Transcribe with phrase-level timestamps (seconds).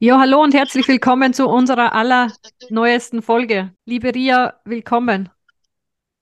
[0.00, 3.74] Ja, hallo und herzlich willkommen zu unserer allerneuesten Folge.
[3.84, 5.28] Liebe Ria, willkommen.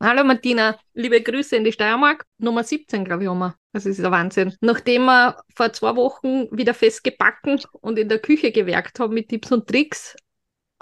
[0.02, 2.24] Hallo Martina, liebe Grüße in die Steiermark.
[2.38, 3.54] Nummer 17, glaube ich, haben wir.
[3.74, 4.54] Das ist der Wahnsinn.
[4.62, 9.28] Nachdem wir vor zwei Wochen wieder fest gebacken und in der Küche gewerkt haben mit
[9.28, 10.16] Tipps und Tricks,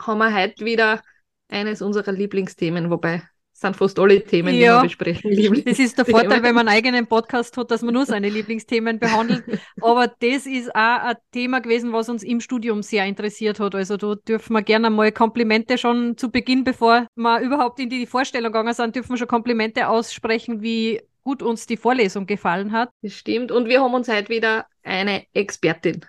[0.01, 1.03] haben wir heute wieder
[1.49, 3.25] eines unserer Lieblingsthemen, wobei
[3.65, 5.65] sind fast alle Themen, ja, die wir besprechen.
[5.65, 8.99] Das ist der Vorteil, wenn man einen eigenen Podcast hat, dass man nur seine Lieblingsthemen
[8.99, 9.45] behandelt.
[9.81, 13.75] Aber das ist auch ein Thema gewesen, was uns im Studium sehr interessiert hat.
[13.75, 18.07] Also da dürfen wir gerne mal Komplimente schon zu Beginn, bevor wir überhaupt in die
[18.07, 22.91] Vorstellung gegangen sind, dürfen wir schon Komplimente aussprechen, wie gut uns die Vorlesung gefallen hat.
[23.03, 23.51] Das stimmt.
[23.51, 26.05] Und wir haben uns heute wieder eine Expertin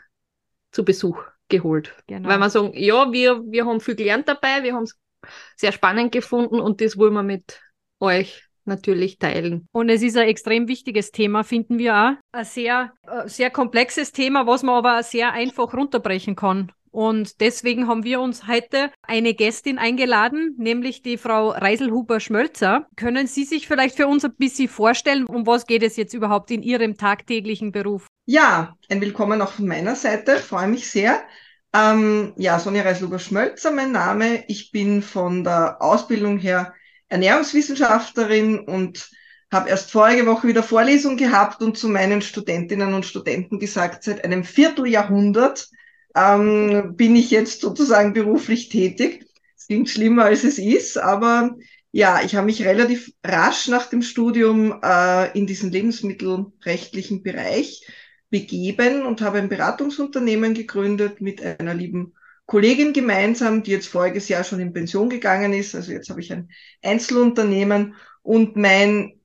[0.71, 1.95] zu Besuch geholt.
[2.07, 2.27] Genau.
[2.27, 4.97] Weil wir sagen, ja, wir, wir haben viel gelernt dabei, wir haben es
[5.55, 7.61] sehr spannend gefunden und das wollen wir mit
[7.99, 9.67] euch natürlich teilen.
[9.71, 12.11] Und es ist ein extrem wichtiges Thema, finden wir auch.
[12.31, 16.71] Ein sehr, äh, sehr komplexes Thema, was man aber sehr einfach runterbrechen kann.
[16.95, 22.87] Und deswegen haben wir uns heute eine Gästin eingeladen, nämlich die Frau Reiselhuber-Schmölzer.
[22.95, 26.51] Können Sie sich vielleicht für uns ein bisschen vorstellen, um was geht es jetzt überhaupt
[26.51, 28.07] in Ihrem tagtäglichen Beruf?
[28.25, 30.37] Ja, ein Willkommen auch von meiner Seite.
[30.37, 31.21] Freue mich sehr.
[31.75, 34.45] Ähm, ja, Sonja Reisluber-Schmölzer, mein Name.
[34.47, 36.73] Ich bin von der Ausbildung her
[37.09, 39.09] Ernährungswissenschaftlerin und
[39.51, 44.23] habe erst vorige Woche wieder Vorlesung gehabt und zu meinen Studentinnen und Studenten gesagt, seit
[44.23, 45.67] einem Vierteljahrhundert
[46.15, 49.25] ähm, bin ich jetzt sozusagen beruflich tätig.
[49.57, 51.57] Es klingt schlimmer, als es ist, aber
[51.91, 57.85] ja, ich habe mich relativ rasch nach dem Studium äh, in diesen lebensmittelrechtlichen Bereich
[58.35, 62.15] begeben und habe ein Beratungsunternehmen gegründet mit einer lieben
[62.45, 65.73] Kollegin gemeinsam, die jetzt voriges Jahr schon in Pension gegangen ist.
[65.73, 66.49] Also jetzt habe ich ein
[66.83, 69.21] Einzelunternehmen und mein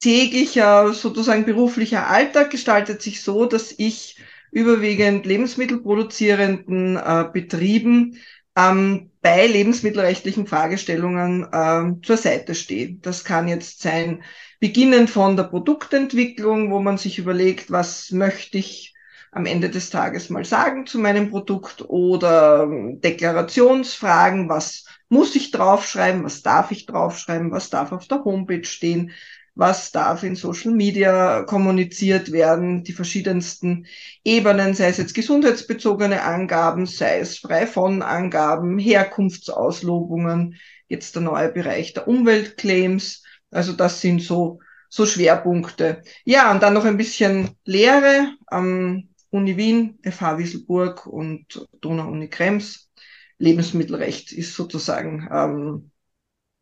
[0.00, 4.18] täglicher sozusagen beruflicher Alltag gestaltet sich so, dass ich
[4.50, 8.18] überwiegend lebensmittelproduzierenden äh, Betrieben
[8.56, 12.94] ähm, bei lebensmittelrechtlichen Fragestellungen äh, zur Seite stehe.
[13.00, 14.22] Das kann jetzt sein,
[14.60, 18.94] beginnend von der Produktentwicklung, wo man sich überlegt, was möchte ich
[19.32, 26.22] am Ende des Tages mal sagen zu meinem Produkt oder Deklarationsfragen, was muss ich draufschreiben,
[26.22, 29.12] was darf ich draufschreiben, was darf auf der Homepage stehen,
[29.54, 33.86] was darf in Social Media kommuniziert werden, die verschiedensten
[34.24, 40.56] Ebenen, sei es jetzt gesundheitsbezogene Angaben, sei es frei von Angaben, Herkunftsauslobungen,
[40.88, 46.02] jetzt der neue Bereich der Umweltclaims, also das sind so, so Schwerpunkte.
[46.24, 52.90] Ja, und dann noch ein bisschen Lehre am Uni Wien, FH Wieselburg und Donau-Uni Krems.
[53.38, 55.90] Lebensmittelrecht ist sozusagen ähm,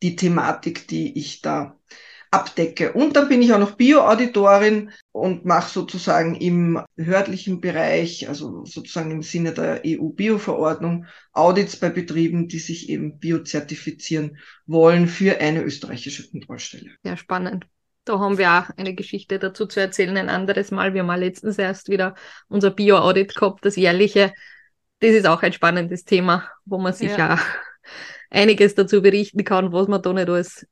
[0.03, 1.80] die Thematik, die ich da
[2.31, 2.93] abdecke.
[2.93, 9.11] Und dann bin ich auch noch Bio-Auditorin und mache sozusagen im behördlichen Bereich, also sozusagen
[9.11, 16.31] im Sinne der EU-Bio-Verordnung, Audits bei Betrieben, die sich eben biozertifizieren wollen für eine österreichische
[16.31, 16.91] Kontrollstelle.
[17.03, 17.67] Ja, spannend.
[18.05, 20.95] Da haben wir auch eine Geschichte dazu zu erzählen, ein anderes Mal.
[20.95, 22.15] Wir haben letztens erst wieder
[22.49, 24.33] unser Bio-Audit gehabt, das jährliche.
[25.01, 27.41] Das ist auch ein spannendes Thema, wo man sich ja, ja
[28.31, 30.67] einiges dazu berichten kann, was man da nicht alles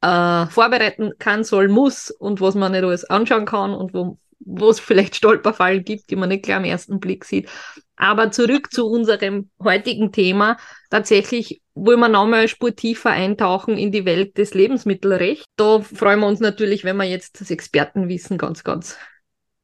[0.00, 4.70] äh, vorbereiten kann, soll, muss und was man nicht alles anschauen kann und wo, wo
[4.70, 7.48] es vielleicht Stolperfallen gibt, die man nicht gleich am ersten Blick sieht.
[7.96, 10.56] Aber zurück zu unserem heutigen Thema.
[10.88, 15.44] Tatsächlich wollen wir nochmal spur tiefer eintauchen in die Welt des Lebensmittelrechts.
[15.56, 18.96] Da freuen wir uns natürlich, wenn wir jetzt das Expertenwissen ganz, ganz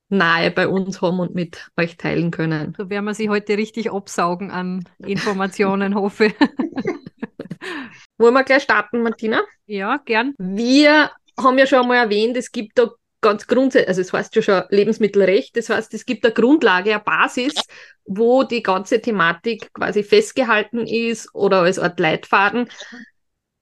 [0.08, 2.74] nahe bei uns haben und mit euch teilen können.
[2.76, 6.32] So werden wir sie heute richtig absaugen an Informationen, hoffe.
[8.18, 9.42] Wollen wir gleich starten, Martina?
[9.66, 10.34] Ja, gern.
[10.38, 12.90] Wir haben ja schon mal erwähnt, es gibt da
[13.20, 17.02] ganz grundsätzlich, also es heißt ja schon Lebensmittelrecht, das heißt, es gibt eine Grundlage, eine
[17.02, 17.54] Basis,
[18.04, 22.68] wo die ganze Thematik quasi festgehalten ist oder als Art Leitfaden.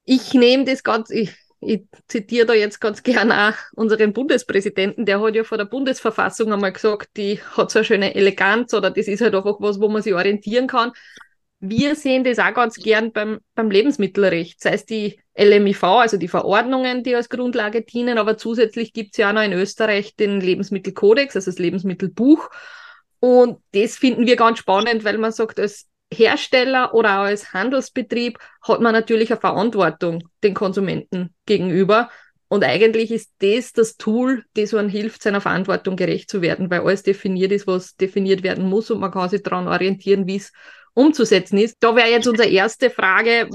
[0.05, 5.21] Ich nehme das ganz, ich, ich zitiere da jetzt ganz gerne auch unseren Bundespräsidenten, der
[5.21, 9.07] hat ja vor der Bundesverfassung einmal gesagt, die hat so eine schöne Eleganz oder das
[9.07, 10.91] ist halt einfach was, wo man sich orientieren kann
[11.65, 16.27] wir sehen das auch ganz gern beim, beim Lebensmittelrecht, sei es die LMIV, also die
[16.27, 20.41] Verordnungen, die als Grundlage dienen, aber zusätzlich gibt es ja auch noch in Österreich den
[20.41, 22.51] Lebensmittelkodex, also das Lebensmittelbuch.
[23.21, 28.41] Und das finden wir ganz spannend, weil man sagt, als Hersteller oder auch als Handelsbetrieb
[28.63, 32.11] hat man natürlich eine Verantwortung den Konsumenten gegenüber.
[32.49, 36.81] Und eigentlich ist das das Tool, das einem hilft, seiner Verantwortung gerecht zu werden, weil
[36.81, 40.53] alles definiert ist, was definiert werden muss und man kann sich daran orientieren, wie es
[40.95, 41.77] umzusetzen ist.
[41.81, 43.49] Da wäre jetzt unsere erste Frage,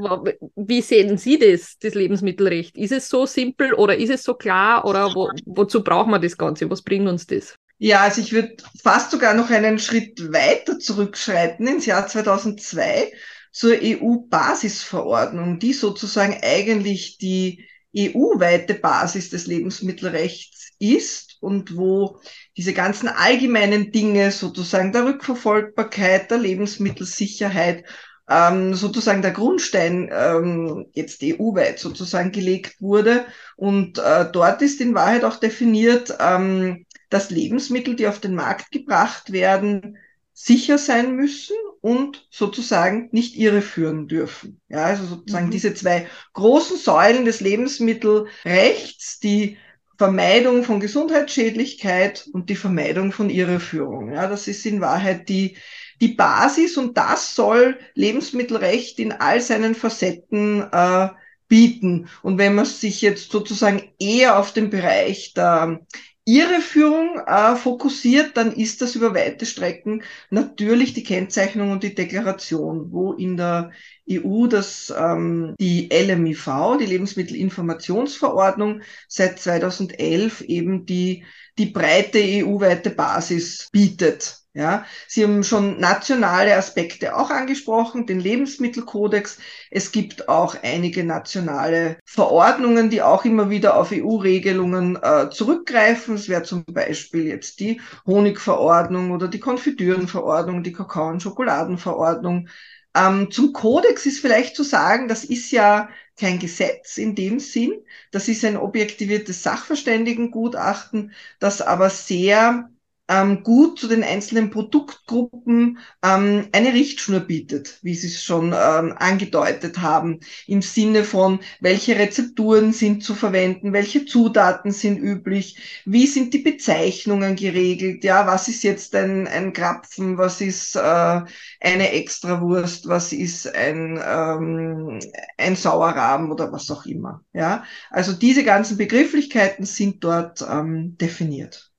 [0.55, 2.77] wie sehen Sie das, das Lebensmittelrecht?
[2.77, 6.37] Ist es so simpel oder ist es so klar oder wo, wozu braucht man das
[6.37, 6.69] Ganze?
[6.69, 7.55] Was bringt uns das?
[7.79, 13.11] Ja, also ich würde fast sogar noch einen Schritt weiter zurückschreiten ins Jahr 2002
[13.51, 22.19] zur EU-Basisverordnung, die sozusagen eigentlich die EU-weite Basis des Lebensmittelrechts ist und wo
[22.57, 27.85] diese ganzen allgemeinen Dinge sozusagen der Rückverfolgbarkeit, der Lebensmittelsicherheit,
[28.29, 33.25] ähm, sozusagen der Grundstein ähm, jetzt EU-weit sozusagen gelegt wurde.
[33.55, 38.71] Und äh, dort ist in Wahrheit auch definiert, ähm, dass Lebensmittel, die auf den Markt
[38.71, 39.97] gebracht werden,
[40.33, 44.59] sicher sein müssen und sozusagen nicht irreführen dürfen.
[44.67, 45.51] Ja, also sozusagen mhm.
[45.51, 49.57] diese zwei großen Säulen des Lebensmittelrechts, die
[49.97, 54.13] Vermeidung von Gesundheitsschädlichkeit und die Vermeidung von Irreführung.
[54.13, 55.57] Ja, das ist in Wahrheit die,
[56.01, 61.09] die Basis und das soll Lebensmittelrecht in all seinen Facetten äh,
[61.47, 62.09] bieten.
[62.21, 65.79] Und wenn man sich jetzt sozusagen eher auf den Bereich der
[66.27, 72.91] Irreführung äh, fokussiert, dann ist das über weite Strecken natürlich die Kennzeichnung und die Deklaration,
[72.91, 73.71] wo in der
[74.11, 81.23] EU das ähm, die LMIV, die Lebensmittelinformationsverordnung, seit 2011 eben die
[81.57, 84.46] die breite EU-weite Basis bietet.
[84.57, 89.37] Ja, Sie haben schon nationale Aspekte auch angesprochen, den Lebensmittelkodex.
[89.69, 96.15] Es gibt auch einige nationale Verordnungen, die auch immer wieder auf EU-Regelungen äh, zurückgreifen.
[96.15, 102.49] Es wäre zum Beispiel jetzt die Honigverordnung oder die Konfitürenverordnung, die Kakao- und Schokoladenverordnung.
[102.95, 105.87] Ähm, zum Kodex ist vielleicht zu sagen, das ist ja
[106.19, 107.73] kein Gesetz in dem Sinn.
[108.11, 112.71] Das ist ein objektiviertes Sachverständigengutachten, das aber sehr
[113.09, 118.93] ähm, gut zu den einzelnen Produktgruppen ähm, eine Richtschnur bietet, wie Sie es schon ähm,
[118.97, 126.07] angedeutet haben, im Sinne von, welche Rezepturen sind zu verwenden, welche Zutaten sind üblich, wie
[126.07, 131.21] sind die Bezeichnungen geregelt, ja, was ist jetzt ein, ein Krapfen, was ist äh,
[131.61, 134.99] eine Extrawurst, was ist ein, ähm,
[135.37, 137.63] ein Sauerrahmen oder was auch immer, ja.
[137.89, 141.71] Also diese ganzen Begrifflichkeiten sind dort ähm, definiert.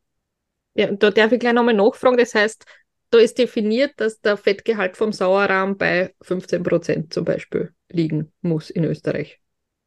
[0.79, 2.17] Ja, da darf ich gleich nochmal nachfragen.
[2.17, 2.65] Das heißt,
[3.11, 8.71] da ist definiert, dass der Fettgehalt vom Sauerrahm bei 15 Prozent zum Beispiel liegen muss
[8.71, 9.41] in Österreich.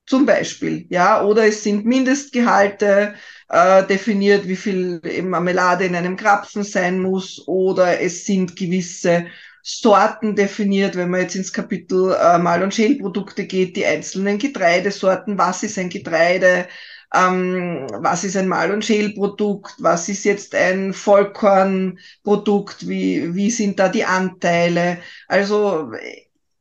[0.06, 3.14] Zum Beispiel, ja, oder es sind Mindestgehalte
[3.48, 9.28] äh, definiert, wie viel Marmelade in einem Krapfen sein muss, oder es sind gewisse
[9.64, 15.38] Sorten definiert, wenn man jetzt ins Kapitel äh, Mal- und Schälprodukte geht, die einzelnen Getreidesorten,
[15.38, 16.68] was ist ein Getreide,
[17.14, 23.80] ähm, was ist ein Mal- und Schälprodukt, was ist jetzt ein Vollkornprodukt, wie, wie sind
[23.80, 25.00] da die Anteile.
[25.28, 25.92] Also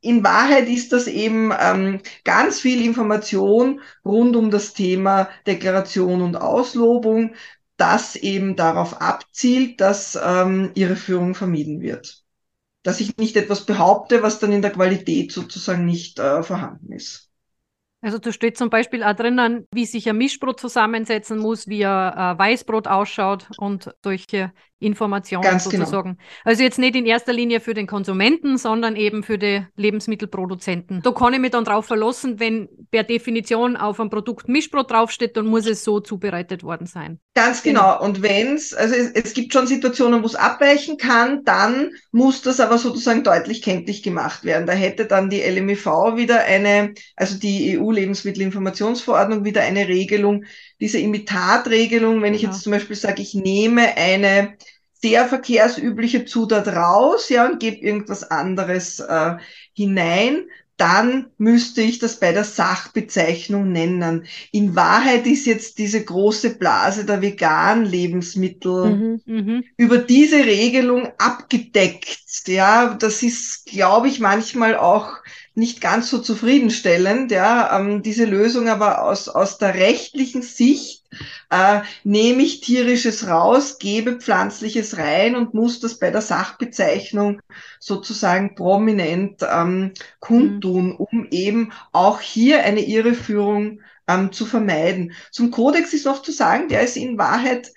[0.01, 6.37] in Wahrheit ist das eben ähm, ganz viel Information rund um das Thema Deklaration und
[6.37, 7.35] Auslobung,
[7.77, 12.25] das eben darauf abzielt, dass ähm, ihre Führung vermieden wird.
[12.83, 17.30] Dass ich nicht etwas behaupte, was dann in der Qualität sozusagen nicht äh, vorhanden ist.
[18.03, 22.39] Also da steht zum Beispiel auch drinnen, wie sich ein Mischbrot zusammensetzen muss, wie ein
[22.39, 25.85] Weißbrot ausschaut und solche Informationen Ganz genau.
[25.85, 26.17] sozusagen.
[26.17, 26.29] Genau.
[26.45, 31.03] Also jetzt nicht in erster Linie für den Konsumenten, sondern eben für die Lebensmittelproduzenten.
[31.03, 35.37] Da kann ich mich dann drauf verlassen, wenn per Definition auf einem Produkt Mischbrot draufsteht,
[35.37, 37.21] dann muss es so zubereitet worden sein.
[37.35, 38.03] Ganz genau.
[38.03, 42.59] Und wenn's, also es, es gibt schon Situationen, wo es abweichen kann, dann muss das
[42.59, 44.67] aber sozusagen deutlich kenntlich gemacht werden.
[44.67, 50.45] Da hätte dann die LMIV wieder eine, also die EU-Lebensmittelinformationsverordnung wieder eine Regelung,
[50.81, 54.55] diese Imitatregelung, wenn ich jetzt zum Beispiel sage, ich nehme eine
[55.03, 59.37] sehr verkehrsübliche Zutat raus, ja, und gebe irgendwas anderes äh,
[59.73, 60.45] hinein,
[60.81, 64.25] dann müsste ich das bei der Sachbezeichnung nennen.
[64.51, 69.65] In Wahrheit ist jetzt diese große Blase der veganen Lebensmittel mhm, mhm.
[69.77, 72.23] über diese Regelung abgedeckt.
[72.47, 75.19] Ja, das ist, glaube ich, manchmal auch
[75.61, 77.31] nicht ganz so zufriedenstellend.
[77.31, 81.05] Ja, ähm, diese Lösung aber aus, aus der rechtlichen Sicht
[81.51, 87.41] äh, nehme ich tierisches raus, gebe pflanzliches rein und muss das bei der Sachbezeichnung
[87.79, 90.97] sozusagen prominent ähm, kundtun, mhm.
[90.97, 95.13] um eben auch hier eine Irreführung ähm, zu vermeiden.
[95.31, 97.73] Zum Kodex ist noch zu sagen, der ist in Wahrheit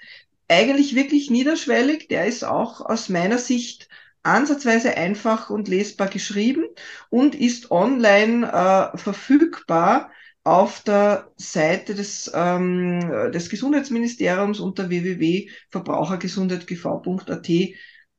[0.47, 2.07] eigentlich wirklich niederschwellig.
[2.07, 3.89] Der ist auch aus meiner Sicht
[4.23, 6.63] ansatzweise einfach und lesbar geschrieben
[7.09, 10.11] und ist online äh, verfügbar
[10.45, 17.49] auf der Seite des, ähm, des Gesundheitsministeriums unter www.verbrauchergesundheitgv.at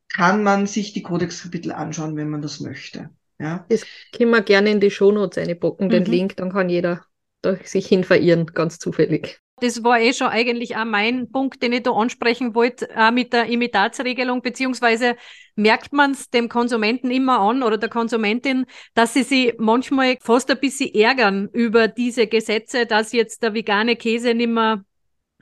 [0.09, 3.11] kann man sich die Kodexkapitel anschauen, wenn man das möchte.
[3.39, 3.67] Ja.
[3.69, 3.85] Das
[4.17, 6.11] können wir gerne in die Shownotes einpacken, den mhm.
[6.11, 7.05] Link, dann kann jeder
[7.65, 9.41] sich hin verirren, ganz zufällig.
[9.61, 13.33] Das war eh schon eigentlich auch mein Punkt, den ich da ansprechen wollte, auch mit
[13.33, 15.17] der Imitatsregelung, beziehungsweise
[15.55, 20.51] merkt man es dem Konsumenten immer an oder der Konsumentin, dass sie sich manchmal fast
[20.51, 24.85] ein bisschen ärgern über diese Gesetze, dass jetzt der vegane Käse nicht mehr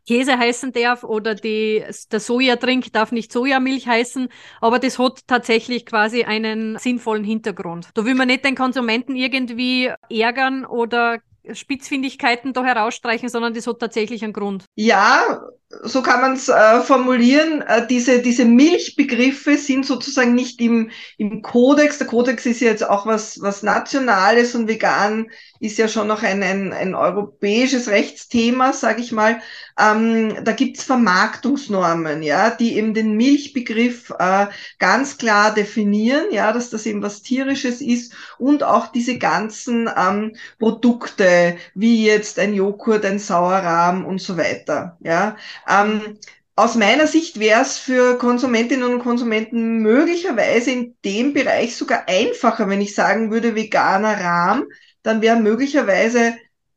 [0.07, 4.28] Käse heißen darf oder die, der Sojatrink darf nicht Sojamilch heißen,
[4.61, 7.90] aber das hat tatsächlich quasi einen sinnvollen Hintergrund.
[7.95, 11.21] Da will man nicht den Konsumenten irgendwie ärgern oder
[11.52, 14.64] Spitzfindigkeiten da herausstreichen, sondern das hat tatsächlich einen Grund.
[14.75, 15.40] Ja,
[15.83, 17.62] so kann man es äh, formulieren.
[17.62, 21.99] Äh, diese, diese Milchbegriffe sind sozusagen nicht im, im Kodex.
[21.99, 26.25] Der Kodex ist ja jetzt auch was, was Nationales und vegan ist ja schon noch
[26.25, 29.41] ein, ein, ein europäisches Rechtsthema, sage ich mal.
[29.79, 34.47] Ähm, da gibt's Vermarktungsnormen, ja, die eben den Milchbegriff äh,
[34.79, 40.35] ganz klar definieren, ja, dass das eben was Tierisches ist und auch diese ganzen ähm,
[40.59, 45.37] Produkte, wie jetzt ein Joghurt, ein Sauerrahm und so weiter, ja.
[45.69, 46.19] Ähm,
[46.54, 52.69] aus meiner Sicht wäre es für Konsumentinnen und Konsumenten möglicherweise in dem Bereich sogar einfacher,
[52.69, 54.64] wenn ich sagen würde, veganer Rahm,
[55.02, 56.35] dann wäre möglicherweise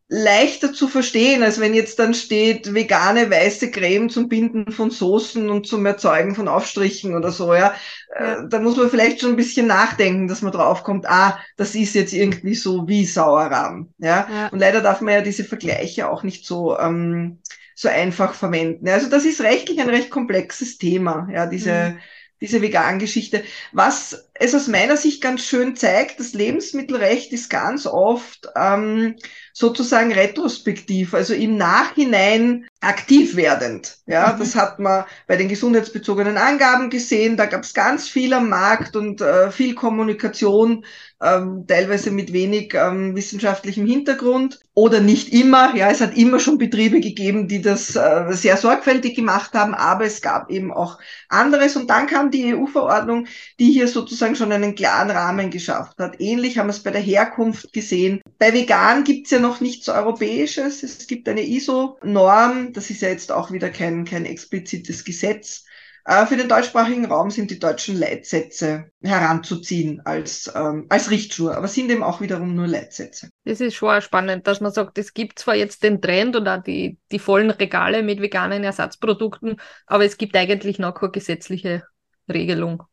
[0.07, 5.49] leichter zu verstehen, als wenn jetzt dann steht vegane weiße Creme zum Binden von Soßen
[5.49, 7.73] und zum Erzeugen von Aufstrichen oder so, ja.
[8.15, 11.95] Äh, da muss man vielleicht schon ein bisschen nachdenken, dass man draufkommt, ah, das ist
[11.95, 14.27] jetzt irgendwie so wie Sauerrahm, ja.
[14.31, 14.47] ja.
[14.49, 17.39] Und leider darf man ja diese Vergleiche auch nicht so, ähm,
[17.75, 18.89] so einfach verwenden.
[18.89, 21.99] Also das ist rechtlich ein recht komplexes Thema, ja, diese, mhm
[22.41, 23.43] diese Vegan-Geschichte.
[23.71, 29.15] Was es aus meiner Sicht ganz schön zeigt, das Lebensmittelrecht ist ganz oft ähm,
[29.53, 33.99] sozusagen retrospektiv, also im Nachhinein aktiv werdend.
[34.05, 34.39] Ja, mhm.
[34.39, 37.37] das hat man bei den gesundheitsbezogenen Angaben gesehen.
[37.37, 40.85] Da gab es ganz viel am Markt und äh, viel Kommunikation
[41.21, 45.73] ähm, teilweise mit wenig ähm, wissenschaftlichem Hintergrund oder nicht immer.
[45.75, 50.03] Ja, es hat immer schon Betriebe gegeben, die das äh, sehr sorgfältig gemacht haben, aber
[50.03, 50.99] es gab eben auch
[51.29, 51.77] anderes.
[51.77, 53.27] Und dann kam die EU-Verordnung,
[53.59, 56.19] die hier sozusagen schon einen klaren Rahmen geschafft hat.
[56.19, 58.21] Ähnlich haben wir es bei der Herkunft gesehen.
[58.39, 60.81] Bei Vegan gibt es ja noch nichts Europäisches.
[60.81, 62.71] Es gibt eine ISO-Norm.
[62.73, 65.65] Das ist ja jetzt auch wieder kein, kein explizites Gesetz.
[66.05, 71.67] Äh, für den deutschsprachigen Raum sind die deutschen Leitsätze heranzuziehen als, ähm, als Richtschnur, aber
[71.67, 73.29] sind eben auch wiederum nur Leitsätze.
[73.43, 76.61] Das ist schon spannend, dass man sagt, es gibt zwar jetzt den Trend und auch
[76.61, 81.83] die, die vollen Regale mit veganen Ersatzprodukten, aber es gibt eigentlich noch keine gesetzliche
[82.31, 82.83] Regelung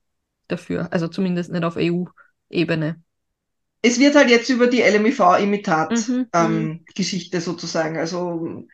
[0.53, 3.03] dafür, also zumindest nicht auf EU-Ebene.
[3.83, 8.65] Es wird halt jetzt über die LMIV-Imitat-Geschichte mhm, ähm, sozusagen, also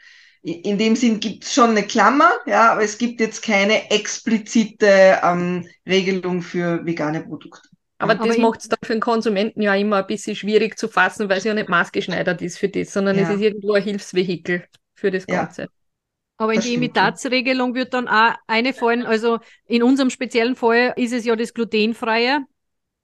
[0.42, 5.18] in dem Sinn gibt es schon eine Klammer, ja, aber es gibt jetzt keine explizite
[5.22, 7.68] ähm, Regelung für vegane Produkte.
[7.98, 11.28] Aber das macht es dann für den Konsumenten ja immer ein bisschen schwierig zu fassen,
[11.28, 13.22] weil es ja nicht maßgeschneidert ist für das, sondern ja.
[13.22, 15.62] es ist irgendwo ein Hilfsvehikel für das Ganze.
[15.62, 15.68] Ja.
[16.38, 20.94] Aber in das die Imitatsregelung wird dann auch eine fallen, also in unserem speziellen Fall
[20.96, 22.40] ist es ja das glutenfreie.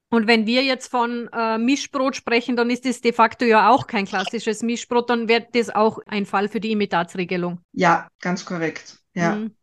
[0.09, 3.87] Und wenn wir jetzt von äh, Mischbrot sprechen, dann ist das de facto ja auch
[3.87, 7.59] kein klassisches Mischbrot, dann wäre das auch ein Fall für die Imitatsregelung.
[7.73, 8.99] Ja, ganz korrekt.
[9.13, 9.35] Ja.
[9.35, 9.55] Mhm.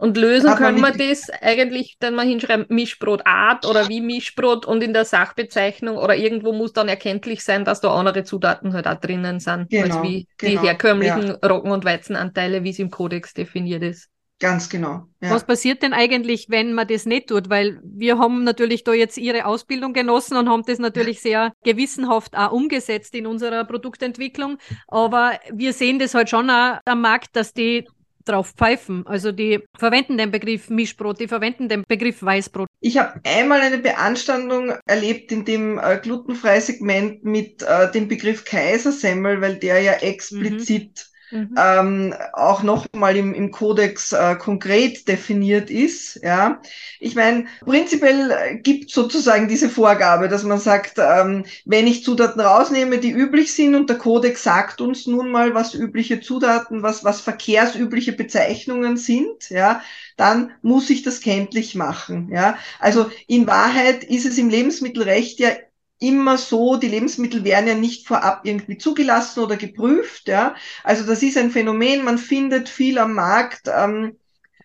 [0.00, 4.92] Und lösen können wir das eigentlich, dann mal hinschreiben, Mischbrotart oder wie Mischbrot und in
[4.92, 9.40] der Sachbezeichnung oder irgendwo muss dann erkenntlich sein, dass da andere Zutaten halt auch drinnen
[9.40, 11.48] sind, genau, als wie genau, die herkömmlichen ja.
[11.48, 14.08] Roggen- und Weizenanteile, wie es im Kodex definiert ist.
[14.40, 15.08] Ganz genau.
[15.20, 15.30] Ja.
[15.32, 17.50] Was passiert denn eigentlich, wenn man das nicht tut?
[17.50, 22.36] Weil wir haben natürlich da jetzt Ihre Ausbildung genossen und haben das natürlich sehr gewissenhaft
[22.36, 24.58] auch umgesetzt in unserer Produktentwicklung.
[24.86, 27.88] Aber wir sehen das halt schon auch am Markt, dass die
[28.28, 29.06] drauf pfeifen.
[29.06, 32.68] Also die verwenden den Begriff Mischbrot, die verwenden den Begriff Weißbrot.
[32.80, 38.44] Ich habe einmal eine Beanstandung erlebt in dem äh, glutenfreie Segment mit äh, dem Begriff
[38.44, 41.54] Kaisersemmel, weil der ja explizit mhm mhm.
[41.56, 46.20] ähm, auch nochmal im, im Kodex äh, konkret definiert ist.
[46.22, 46.60] Ja,
[47.00, 52.98] ich meine, prinzipiell gibt sozusagen diese Vorgabe, dass man sagt, ähm, wenn ich Zutaten rausnehme,
[52.98, 57.20] die üblich sind und der Kodex sagt uns nun mal, was übliche Zutaten, was was
[57.20, 59.82] verkehrsübliche Bezeichnungen sind, ja,
[60.16, 62.30] dann muss ich das kenntlich machen.
[62.32, 65.50] Ja, also in Wahrheit ist es im Lebensmittelrecht ja
[65.98, 70.28] immer so, die Lebensmittel werden ja nicht vorab irgendwie zugelassen oder geprüft.
[70.28, 70.54] Ja?
[70.84, 74.16] Also das ist ein Phänomen, man findet viel am Markt, ähm,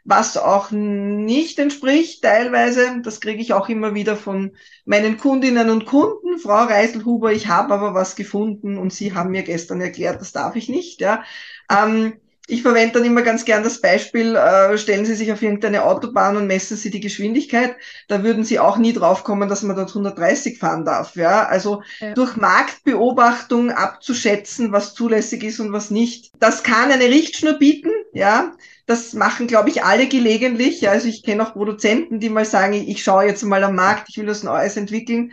[0.06, 3.02] was auch nicht entspricht teilweise.
[3.02, 6.40] Das kriege ich auch immer wieder von meinen Kundinnen und Kunden.
[6.40, 10.56] Frau Reiselhuber, ich habe aber was gefunden und Sie haben mir gestern erklärt, das darf
[10.56, 11.00] ich nicht.
[11.00, 11.24] Ja.
[11.72, 15.86] Ähm, ich verwende dann immer ganz gern das Beispiel, äh, stellen Sie sich auf irgendeine
[15.86, 17.78] Autobahn und messen Sie die Geschwindigkeit.
[18.10, 21.16] Da würden Sie auch nie draufkommen, dass man dort 130 fahren darf.
[21.16, 21.46] Ja?
[21.46, 22.14] Also ja.
[22.14, 26.32] durch Marktbeobachtung abzuschätzen, was zulässig ist und was nicht.
[26.38, 28.52] Das kann eine Richtschnur bieten, ja.
[28.86, 30.90] Das machen, glaube ich, alle gelegentlich.
[30.90, 34.18] Also ich kenne auch Produzenten, die mal sagen, ich schaue jetzt mal am Markt, ich
[34.18, 35.32] will was Neues entwickeln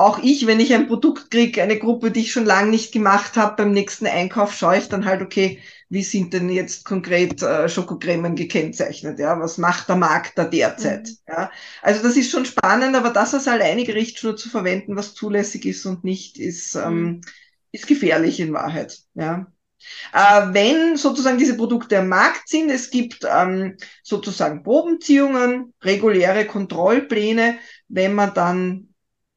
[0.00, 3.36] auch ich, wenn ich ein Produkt kriege, eine Gruppe, die ich schon lange nicht gemacht
[3.36, 7.68] habe, beim nächsten Einkauf schaue ich dann halt, okay, wie sind denn jetzt konkret äh,
[7.68, 9.18] Schokocremen gekennzeichnet?
[9.18, 11.08] Ja, was macht der Markt da derzeit?
[11.08, 11.16] Mhm.
[11.26, 11.50] Ja,
[11.82, 15.84] also das ist schon spannend, aber das als alleinige Richtschnur zu verwenden, was zulässig ist
[15.86, 17.20] und nicht, ist, ähm, mhm.
[17.72, 19.00] ist gefährlich in Wahrheit.
[19.14, 19.52] Ja.
[20.12, 27.58] Äh, wenn sozusagen diese Produkte am Markt sind, es gibt ähm, sozusagen Probenziehungen, reguläre Kontrollpläne,
[27.88, 28.89] wenn man dann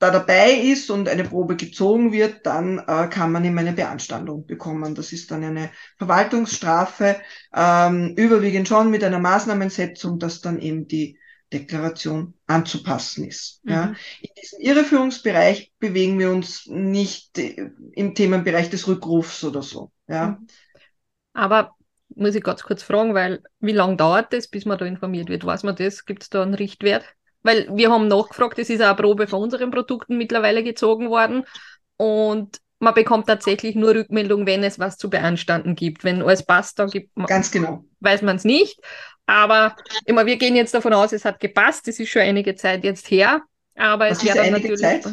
[0.04, 4.46] da dabei ist und eine Probe gezogen wird, dann äh, kann man ihm eine Beanstandung
[4.46, 4.96] bekommen.
[4.96, 7.16] Das ist dann eine Verwaltungsstrafe,
[7.56, 11.18] ähm, überwiegend schon mit einer Maßnahmensetzung, dass dann eben die
[11.54, 13.64] Deklaration anzupassen ist.
[13.64, 13.72] Mhm.
[13.72, 13.96] Ja.
[14.20, 19.94] In diesem Irreführungsbereich bewegen wir uns nicht äh, im Themenbereich des Rückrufs oder so.
[20.10, 20.28] Ja.
[20.28, 20.48] Mhm.
[21.32, 21.76] Aber
[22.14, 25.46] muss ich ganz kurz fragen, weil wie lange dauert das, bis man da informiert wird?
[25.46, 26.06] Weiß man das?
[26.06, 27.06] Gibt es da einen Richtwert?
[27.44, 31.46] Weil wir haben nachgefragt, es ist auch eine Probe von unseren Produkten mittlerweile gezogen worden.
[31.98, 36.04] Und man bekommt tatsächlich nur Rückmeldung, wenn es was zu beanstanden gibt.
[36.04, 37.86] Wenn alles passt, dann gibt man, Ganz genau.
[38.00, 38.80] weiß man es nicht.
[39.26, 41.88] Aber immer, wir gehen jetzt davon aus, es hat gepasst.
[41.88, 43.42] Es ist schon einige Zeit jetzt her.
[43.76, 44.82] Aber was es wäre natürlich.
[44.82, 45.06] Zeit?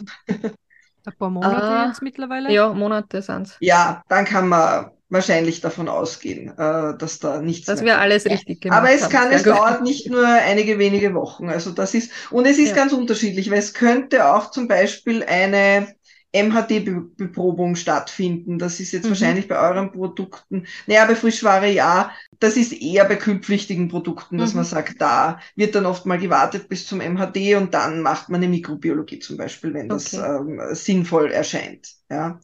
[1.06, 2.52] Ein paar Monate ah, jetzt mittlerweile?
[2.52, 3.56] Ja, Monate sind es.
[3.60, 7.67] Ja, dann kann man wahrscheinlich davon ausgehen, äh, dass da nichts.
[7.67, 9.12] Dass wir alles richtig gemacht Aber es haben.
[9.12, 9.52] kann, es gut.
[9.52, 11.49] dauert nicht nur einige wenige Wochen.
[11.49, 12.76] Also das ist, und es ist ja.
[12.76, 15.88] ganz unterschiedlich, weil es könnte auch zum Beispiel eine
[16.33, 18.58] MHD-Beprobung stattfinden.
[18.58, 19.11] Das ist jetzt mhm.
[19.11, 24.50] wahrscheinlich bei euren Produkten, naja, bei Frischware ja, das ist eher bei kühlpflichtigen Produkten, dass
[24.50, 24.58] mhm.
[24.58, 28.41] man sagt, da wird dann oft mal gewartet bis zum MHD und dann macht man
[28.41, 30.37] eine Mikrobiologie zum Beispiel, wenn das okay.
[30.37, 31.89] ähm, sinnvoll erscheint.
[32.08, 32.41] Ja.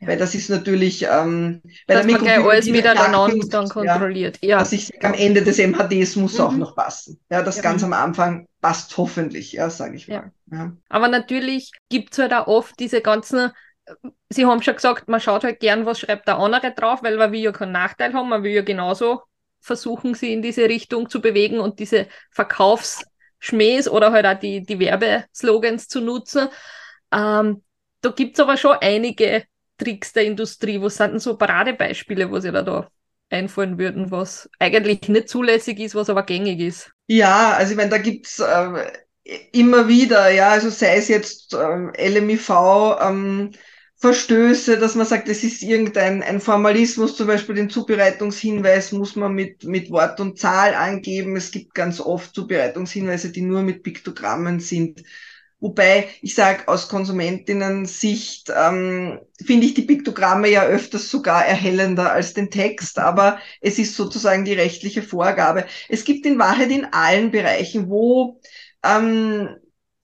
[0.00, 4.38] Weil das ist natürlich ähm, bei Dass der man gleich alles miteinander dann kontrolliert.
[4.40, 4.58] Ja, ja.
[4.58, 6.44] Dass ich am Ende des MHDs muss mhm.
[6.44, 7.20] auch noch passen.
[7.30, 7.62] Ja, das ja.
[7.62, 10.32] ganz am Anfang passt hoffentlich, ja, sage ich mal.
[10.50, 10.72] Ja.
[10.88, 13.52] Aber natürlich gibt es halt auch oft diese ganzen
[14.28, 17.32] Sie haben schon gesagt, man schaut halt gern, was schreibt der andere drauf, weil man
[17.32, 19.22] will ja keinen Nachteil haben, man will ja genauso
[19.60, 24.78] versuchen, sie in diese Richtung zu bewegen und diese Verkaufsschmähs oder halt auch die, die
[24.78, 26.48] Werbeslogans zu nutzen.
[27.12, 27.62] Ähm,
[28.00, 29.44] da gibt es aber schon einige
[29.80, 30.80] Tricks der Industrie?
[30.80, 32.88] Was sind denn so Paradebeispiele, wo Sie da, da
[33.30, 36.90] einfallen würden, was eigentlich nicht zulässig ist, was aber gängig ist?
[37.06, 38.92] Ja, also ich meine, da gibt's äh,
[39.52, 42.50] immer wieder, ja, also sei es jetzt äh, LMIV,
[43.00, 43.50] ähm,
[44.00, 49.34] Verstöße, dass man sagt, es ist irgendein ein Formalismus, zum Beispiel den Zubereitungshinweis muss man
[49.34, 51.36] mit, mit Wort und Zahl angeben.
[51.36, 55.02] Es gibt ganz oft Zubereitungshinweise, die nur mit Piktogrammen sind.
[55.60, 62.32] Wobei ich sage, aus Konsumentinnen-Sicht ähm, finde ich die Piktogramme ja öfters sogar erhellender als
[62.32, 65.66] den Text, aber es ist sozusagen die rechtliche Vorgabe.
[65.88, 68.40] Es gibt in Wahrheit in allen Bereichen, wo
[68.82, 69.50] ähm,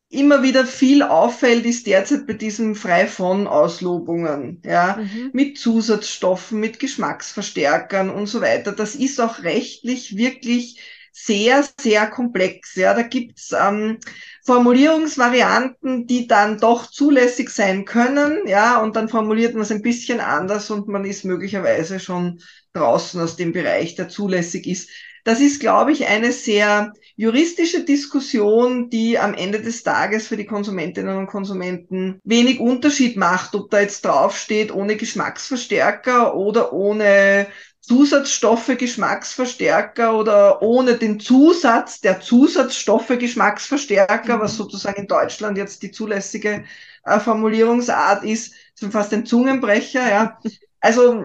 [0.08, 5.30] immer wieder viel auffällt, ist derzeit bei diesen frei von Auslobungen, ja, mhm.
[5.32, 8.72] mit Zusatzstoffen, mit Geschmacksverstärkern und so weiter.
[8.72, 10.80] Das ist auch rechtlich wirklich
[11.12, 12.74] sehr, sehr komplex.
[12.76, 13.98] Ja, da gibt's ähm,
[14.46, 20.20] Formulierungsvarianten, die dann doch zulässig sein können, ja, und dann formuliert man es ein bisschen
[20.20, 22.40] anders und man ist möglicherweise schon
[22.72, 24.88] draußen aus dem Bereich, der zulässig ist.
[25.24, 30.46] Das ist, glaube ich, eine sehr juristische Diskussion, die am Ende des Tages für die
[30.46, 37.48] Konsumentinnen und Konsumenten wenig Unterschied macht, ob da jetzt draufsteht ohne Geschmacksverstärker oder ohne
[37.86, 44.40] Zusatzstoffe, Geschmacksverstärker oder ohne den Zusatz der Zusatzstoffe, Geschmacksverstärker, mhm.
[44.40, 46.64] was sozusagen in Deutschland jetzt die zulässige
[47.04, 50.38] äh, Formulierungsart ist, ist fast ein Zungenbrecher, ja.
[50.80, 51.22] Also,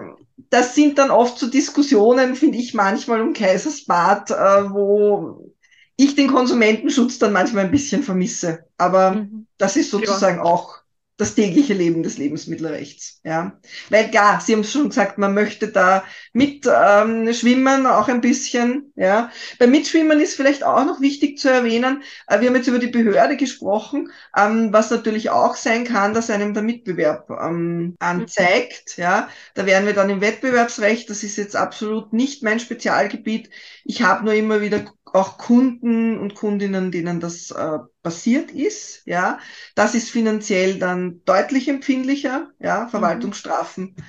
[0.50, 5.52] das sind dann oft so Diskussionen, finde ich manchmal um Kaisersbad, äh, wo
[5.96, 8.66] ich den Konsumentenschutz dann manchmal ein bisschen vermisse.
[8.78, 9.46] Aber mhm.
[9.58, 10.44] das ist sozusagen ja.
[10.44, 10.81] auch
[11.16, 13.20] das tägliche Leben des Lebensmittelrechts.
[13.24, 13.58] Ja,
[13.90, 18.92] weil klar, Sie haben schon gesagt, man möchte da mit ähm, schwimmen auch ein bisschen.
[18.96, 22.02] Ja, beim Mitschwimmen ist vielleicht auch noch wichtig zu erwähnen.
[22.26, 26.30] Äh, wir haben jetzt über die Behörde gesprochen, ähm, was natürlich auch sein kann, dass
[26.30, 28.96] einem der Mitbewerb ähm, anzeigt.
[28.96, 31.08] Ja, da wären wir dann im Wettbewerbsrecht.
[31.10, 33.50] Das ist jetzt absolut nicht mein Spezialgebiet.
[33.84, 39.38] Ich habe nur immer wieder auch Kunden und Kundinnen, denen das äh, passiert ist, ja,
[39.74, 42.88] das ist finanziell dann deutlich empfindlicher, ja, mhm.
[42.90, 44.04] Verwaltungsstrafen mhm.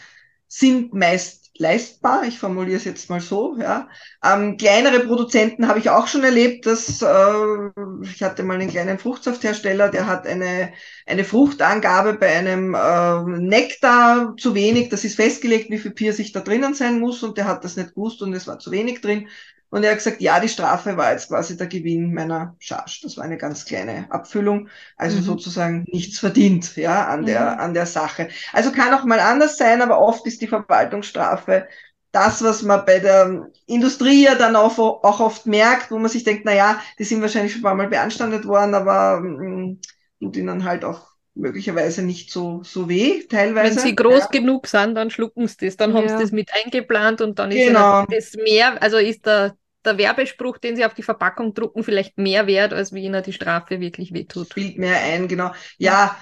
[0.47, 3.87] sind meist leistbar, ich formuliere es jetzt mal so, ja.
[4.23, 7.69] Ähm, kleinere Produzenten habe ich auch schon erlebt, dass äh,
[8.01, 10.73] ich hatte mal einen kleinen Fruchtsafthersteller, der hat eine,
[11.05, 16.39] eine Fruchtangabe bei einem äh, Nektar zu wenig, das ist festgelegt, wie viel Pfirsich da
[16.39, 19.27] drinnen sein muss und der hat das nicht gewusst und es war zu wenig drin
[19.73, 22.99] und er hat gesagt, ja, die Strafe war jetzt quasi der Gewinn meiner Charge.
[23.01, 24.69] Das war eine ganz kleine Abfüllung.
[24.97, 25.23] Also mhm.
[25.23, 27.59] sozusagen nichts verdient, ja, an der, mhm.
[27.59, 28.29] an der Sache.
[28.51, 31.67] Also kann auch mal anders sein, aber oft ist die Verwaltungsstrafe
[32.11, 36.23] das, was man bei der Industrie ja dann auch, auch oft merkt, wo man sich
[36.23, 39.79] denkt, na ja, die sind wahrscheinlich schon ein paar Mal beanstandet worden, aber mh, mm,
[40.21, 43.77] tut ihnen halt auch möglicherweise nicht so, so weh, teilweise.
[43.77, 44.27] Wenn sie groß ja.
[44.27, 47.69] genug sind, dann schlucken sie das, dann haben sie das mit eingeplant und dann ist
[47.69, 48.05] genau.
[48.05, 52.47] das mehr, also ist der, der Werbespruch, den sie auf die Verpackung drucken, vielleicht mehr
[52.47, 54.51] wert, als wie ihnen die Strafe wirklich wehtut.
[54.51, 55.51] Spielt mehr ein, genau.
[55.77, 56.17] Ja,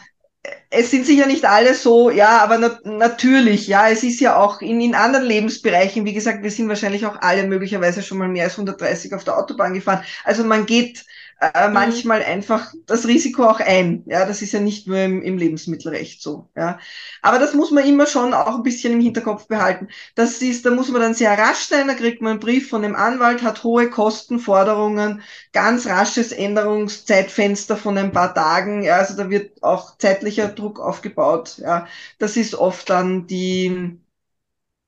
[0.69, 4.61] es sind sicher nicht alle so, ja, aber na natürlich, ja, es ist ja auch
[4.61, 8.45] in, in anderen Lebensbereichen, wie gesagt, wir sind wahrscheinlich auch alle möglicherweise schon mal mehr
[8.45, 10.03] als 130 auf der Autobahn gefahren.
[10.23, 11.05] Also man geht
[11.41, 11.73] äh, mhm.
[11.73, 14.03] manchmal einfach das Risiko auch ein.
[14.05, 16.49] Ja, das ist ja nicht nur im, im, Lebensmittelrecht so.
[16.55, 16.79] Ja,
[17.23, 19.87] aber das muss man immer schon auch ein bisschen im Hinterkopf behalten.
[20.13, 21.87] Das ist, da muss man dann sehr rasch sein.
[21.87, 27.97] Da kriegt man einen Brief von dem Anwalt, hat hohe Kostenforderungen, ganz rasches Änderungszeitfenster von
[27.97, 28.83] ein paar Tagen.
[28.83, 31.57] Ja, also da wird auch zeitlicher Druck aufgebaut.
[31.57, 31.87] Ja,
[32.19, 33.99] das ist oft dann die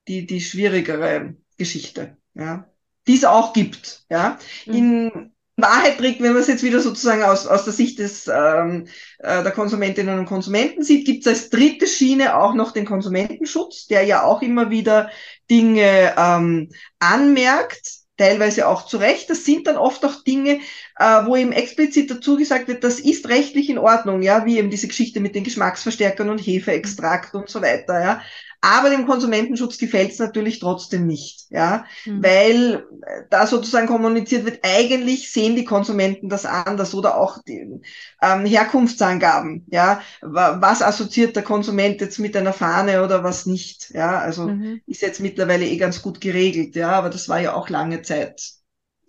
[0.07, 2.17] die die schwierigere Geschichte.
[2.35, 2.69] Ja,
[3.07, 4.05] die es auch gibt.
[4.09, 4.37] Ja,
[4.67, 4.73] mhm.
[4.73, 5.32] in
[5.63, 8.85] Wahrheit trägt, wenn man es jetzt wieder sozusagen aus, aus der Sicht des, ähm,
[9.19, 13.87] äh, der Konsumentinnen und Konsumenten sieht, gibt es als dritte Schiene auch noch den Konsumentenschutz,
[13.87, 15.09] der ja auch immer wieder
[15.49, 19.29] Dinge ähm, anmerkt, teilweise auch zu Recht.
[19.29, 20.59] Das sind dann oft auch Dinge,
[20.97, 24.69] äh, wo eben explizit dazu gesagt wird, das ist rechtlich in Ordnung, ja, wie eben
[24.69, 28.21] diese Geschichte mit den Geschmacksverstärkern und Hefeextrakt und so weiter, ja.
[28.65, 32.23] Aber dem Konsumentenschutz gefällt es natürlich trotzdem nicht, ja, mhm.
[32.23, 37.81] weil äh, da sozusagen kommuniziert wird, eigentlich sehen die Konsumenten das anders oder auch die
[38.21, 44.17] ähm, Herkunftsangaben, ja, was assoziiert der Konsument jetzt mit einer Fahne oder was nicht, ja,
[44.17, 44.79] also mhm.
[44.87, 48.41] ist jetzt mittlerweile eh ganz gut geregelt, ja, aber das war ja auch lange Zeit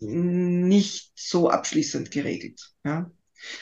[0.00, 3.08] nicht so abschließend geregelt, ja.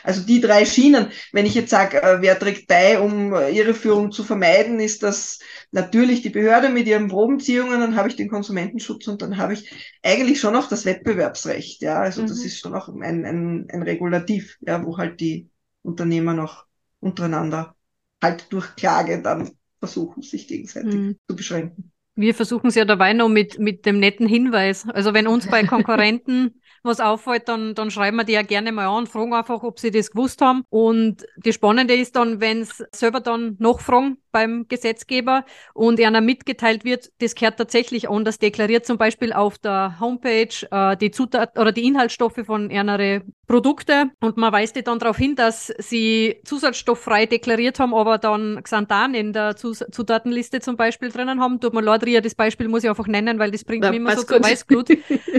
[0.02, 4.12] Also die drei Schienen, wenn ich jetzt sage, äh, wer trägt bei, um äh, Irreführung
[4.12, 5.38] zu vermeiden, ist das
[5.70, 9.70] natürlich die Behörde mit ihren Probenziehungen, dann habe ich den Konsumentenschutz und dann habe ich
[10.02, 11.82] eigentlich schon auch das Wettbewerbsrecht.
[11.82, 12.26] Ja, also mhm.
[12.26, 15.48] das ist schon auch ein, ein, ein Regulativ, ja, wo halt die
[15.82, 16.66] Unternehmer noch
[17.00, 17.74] untereinander
[18.22, 21.16] halt durch Klage dann versuchen, sich gegenseitig mhm.
[21.28, 21.92] zu beschränken.
[22.14, 24.86] Wir versuchen es ja dabei noch mit, mit dem netten Hinweis.
[24.86, 28.86] Also wenn uns bei Konkurrenten was auffällt, dann, dann schreiben wir die ja gerne mal
[28.86, 30.64] an, fragen einfach, ob sie das gewusst haben.
[30.68, 36.20] Und das Spannende ist dann, wenn es selber dann noch fragen beim Gesetzgeber und einer
[36.20, 41.58] mitgeteilt wird, das gehört tatsächlich anders deklariert, zum Beispiel auf der Homepage äh, die Zutat
[41.58, 46.40] oder die Inhaltsstoffe von einer Produkte und man weist die dann darauf hin, dass sie
[46.44, 51.60] zusatzstofffrei deklariert haben, aber dann Xanthan in der Zus Zutatenliste zum Beispiel drinnen haben.
[51.60, 54.22] Tut man leid, das Beispiel muss ich einfach nennen, weil das bringt mich immer so
[54.22, 54.88] zu Weißglut.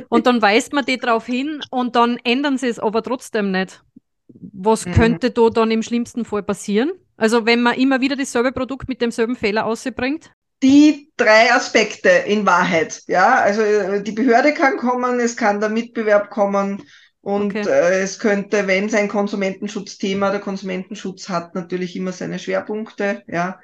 [0.10, 3.84] und dann weist man die darauf hin und dann ändern sie es aber trotzdem nicht.
[4.28, 4.94] Was mhm.
[4.94, 6.92] könnte da dann im schlimmsten Fall passieren?
[7.18, 10.32] Also wenn man immer wieder dasselbe Produkt mit demselben Fehler ausbringt?
[10.62, 13.04] Die drei Aspekte in Wahrheit.
[13.08, 16.84] Ja, also äh, die Behörde kann kommen, es kann der Mitbewerb kommen
[17.22, 17.68] und okay.
[17.68, 23.60] äh, es könnte, wenn es ein Konsumentenschutzthema, der Konsumentenschutz hat natürlich immer seine Schwerpunkte, ja,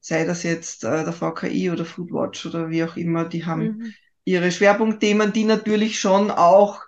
[0.00, 3.94] sei das jetzt äh, der VKI oder Foodwatch oder wie auch immer, die haben mhm.
[4.30, 6.80] Ihre Schwerpunktthemen, die natürlich schon auch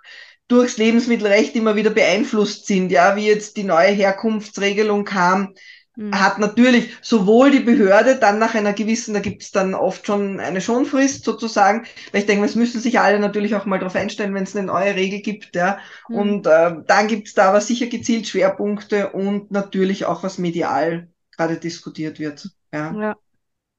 [0.47, 5.55] durchs Lebensmittelrecht immer wieder beeinflusst sind, ja, wie jetzt die neue Herkunftsregelung kam,
[5.95, 6.13] mhm.
[6.13, 10.39] hat natürlich sowohl die Behörde dann nach einer gewissen, da gibt es dann oft schon
[10.39, 14.33] eine Schonfrist sozusagen, weil ich denke, es müssen sich alle natürlich auch mal darauf einstellen,
[14.33, 15.79] wenn es eine neue Regel gibt, ja.
[16.09, 16.15] Mhm.
[16.15, 21.07] Und äh, dann gibt es da aber sicher gezielt Schwerpunkte und natürlich auch, was medial
[21.35, 22.49] gerade diskutiert wird.
[22.71, 22.93] Ja.
[22.93, 23.15] ja.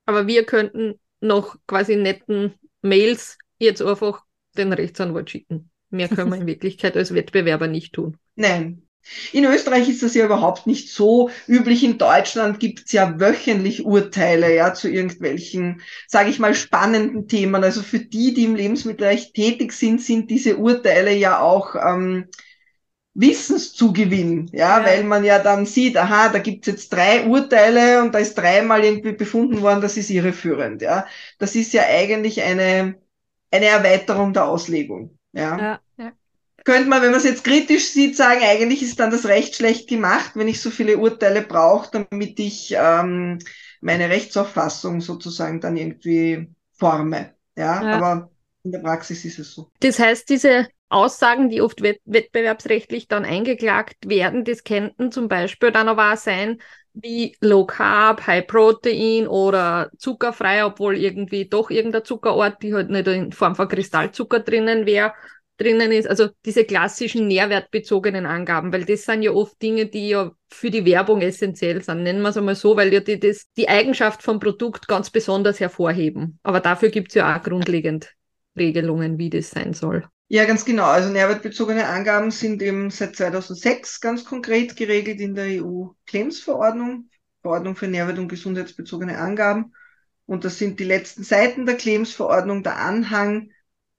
[0.07, 4.24] Aber wir könnten noch quasi netten Mails jetzt einfach
[4.56, 5.70] den Rechtsanwalt schicken.
[5.90, 8.16] Mehr können wir in Wirklichkeit als Wettbewerber nicht tun.
[8.36, 8.82] Nein,
[9.32, 11.84] In Österreich ist das ja überhaupt nicht so üblich.
[11.84, 17.62] In Deutschland gibt es ja wöchentlich Urteile ja zu irgendwelchen, sage ich mal, spannenden Themen.
[17.64, 22.26] Also für die, die im Lebensmittelrecht tätig sind, sind diese Urteile ja auch ähm,
[23.14, 28.12] Wissenszugewinn, ja, ja, weil man ja dann sieht, aha, da gibt's jetzt drei Urteile und
[28.14, 31.06] da ist dreimal irgendwie befunden worden, das ist irreführend, ja.
[31.38, 32.96] Das ist ja eigentlich eine,
[33.54, 35.58] eine Erweiterung der Auslegung, ja.
[35.58, 36.12] ja, ja.
[36.64, 39.88] Könnte man, wenn man es jetzt kritisch sieht, sagen, eigentlich ist dann das Recht schlecht
[39.88, 43.38] gemacht, wenn ich so viele Urteile brauche, damit ich ähm,
[43.80, 47.80] meine Rechtsauffassung sozusagen dann irgendwie forme, ja.
[47.82, 48.30] Aber
[48.64, 49.70] in der Praxis ist es so.
[49.80, 55.88] Das heißt, diese Aussagen, die oft wettbewerbsrechtlich dann eingeklagt werden, das könnten zum Beispiel dann
[55.88, 56.60] aber auch sein,
[56.94, 63.07] wie Low Carb, High Protein oder zuckerfrei, obwohl irgendwie doch irgendein Zuckerort, die halt nicht
[63.09, 65.12] in Form von Kristallzucker drinnen wäre,
[65.57, 66.09] drinnen ist.
[66.09, 70.85] Also diese klassischen nährwertbezogenen Angaben, weil das sind ja oft Dinge, die ja für die
[70.85, 72.02] Werbung essentiell sind.
[72.02, 75.61] Nennen wir es einmal so, weil ja die das, die Eigenschaft vom Produkt ganz besonders
[75.61, 76.38] hervorheben.
[76.42, 78.14] Aber dafür gibt es ja auch grundlegend
[78.57, 80.04] Regelungen, wie das sein soll.
[80.28, 80.84] Ja, ganz genau.
[80.87, 87.10] Also nährwertbezogene Angaben sind eben seit 2006 ganz konkret geregelt in der EU-Claims-Verordnung,
[87.42, 89.74] Verordnung für nährwert- und gesundheitsbezogene Angaben.
[90.26, 93.50] Und das sind die letzten Seiten der Claims-Verordnung, der Anhang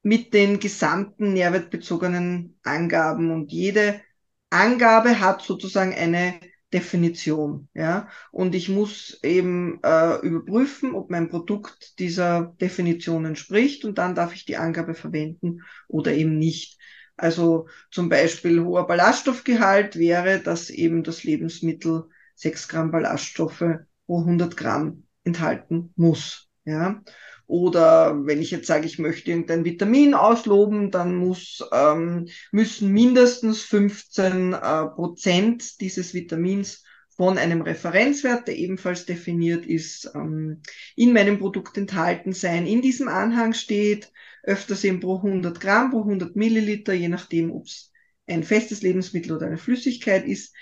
[0.02, 3.32] mit den gesamten nährwertbezogenen Angaben.
[3.32, 4.02] Und jede
[4.50, 6.40] Angabe hat sozusagen eine
[6.76, 7.70] Definition.
[7.74, 8.10] Ja?
[8.32, 14.36] Und ich muss eben äh, überprüfen, ob mein Produkt dieser Definition entspricht und dann darf
[14.36, 16.78] ich die Angabe verwenden oder eben nicht.
[17.16, 23.64] Also zum Beispiel hoher Ballaststoffgehalt wäre, dass eben das Lebensmittel 6 Gramm Ballaststoffe
[24.06, 26.50] pro 100 Gramm enthalten muss.
[26.66, 27.02] Ja?
[27.48, 33.62] Oder wenn ich jetzt sage, ich möchte irgendein Vitamin ausloben, dann muss, ähm, müssen mindestens
[33.62, 36.84] 15 äh, Prozent dieses Vitamins
[37.16, 40.62] von einem Referenzwert, der ebenfalls definiert ist, ähm,
[40.96, 42.66] in meinem Produkt enthalten sein.
[42.66, 44.12] In diesem Anhang steht
[44.44, 47.92] öfters eben pro 100 Gramm, pro 100 Milliliter, je nachdem, ob es
[48.28, 50.54] ein festes Lebensmittel oder eine Flüssigkeit ist.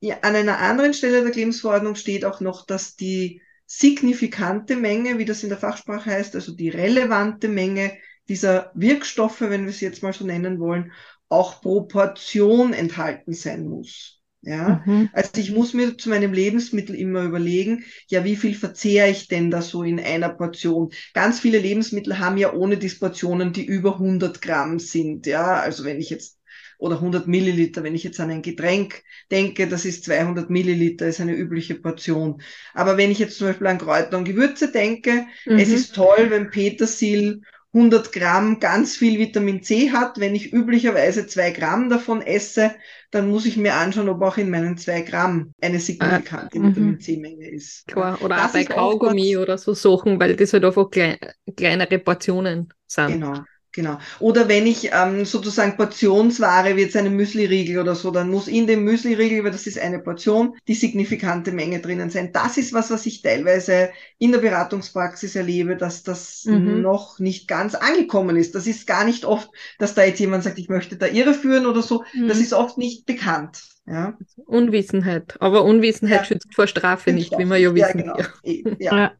[0.00, 5.24] Ja, an einer anderen Stelle der Lebensverordnung steht auch noch, dass die signifikante Menge, wie
[5.24, 7.92] das in der Fachsprache heißt, also die relevante Menge
[8.28, 10.90] dieser Wirkstoffe, wenn wir sie jetzt mal so nennen wollen,
[11.28, 14.20] auch Proportion enthalten sein muss.
[14.42, 15.08] Ja, mhm.
[15.12, 19.52] also ich muss mir zu meinem Lebensmittel immer überlegen, ja, wie viel verzehre ich denn
[19.52, 20.90] da so in einer Portion?
[21.14, 25.26] Ganz viele Lebensmittel haben ja ohne Disportionen, die über 100 Gramm sind.
[25.26, 26.39] Ja, also wenn ich jetzt
[26.80, 27.82] oder 100 Milliliter.
[27.82, 32.42] Wenn ich jetzt an ein Getränk denke, das ist 200 Milliliter, ist eine übliche Portion.
[32.74, 35.58] Aber wenn ich jetzt zum Beispiel an Kräuter und Gewürze denke, mhm.
[35.58, 40.18] es ist toll, wenn Petersil 100 Gramm ganz viel Vitamin C hat.
[40.18, 42.72] Wenn ich üblicherweise zwei Gramm davon esse,
[43.12, 46.98] dann muss ich mir anschauen, ob auch in meinen zwei Gramm eine signifikante ah, Vitamin
[46.98, 47.86] C-Menge ist.
[47.86, 51.16] Klar, oder das auch bei Kaugummi oder so Sachen, weil das halt einfach klein,
[51.56, 53.20] kleinere Portionen sind.
[53.20, 53.44] Genau.
[53.72, 53.98] Genau.
[54.18, 58.66] Oder wenn ich ähm, sozusagen Portionsware wie jetzt eine Müsli-Riegel oder so, dann muss in
[58.66, 62.32] dem Müsli-Riegel, weil das ist eine Portion, die signifikante Menge drinnen sein.
[62.32, 66.82] Das ist was, was ich teilweise in der Beratungspraxis erlebe, dass das mhm.
[66.82, 68.56] noch nicht ganz angekommen ist.
[68.56, 71.82] Das ist gar nicht oft, dass da jetzt jemand sagt, ich möchte da irreführen oder
[71.82, 72.02] so.
[72.12, 72.26] Mhm.
[72.26, 73.62] Das ist oft nicht bekannt.
[73.86, 74.16] Ja.
[74.46, 75.36] Unwissenheit.
[75.40, 76.24] Aber Unwissenheit ja.
[76.24, 78.04] schützt vor Strafe nicht, wie wir ja wissen.
[78.06, 78.76] Ja, genau.
[78.78, 79.12] ja.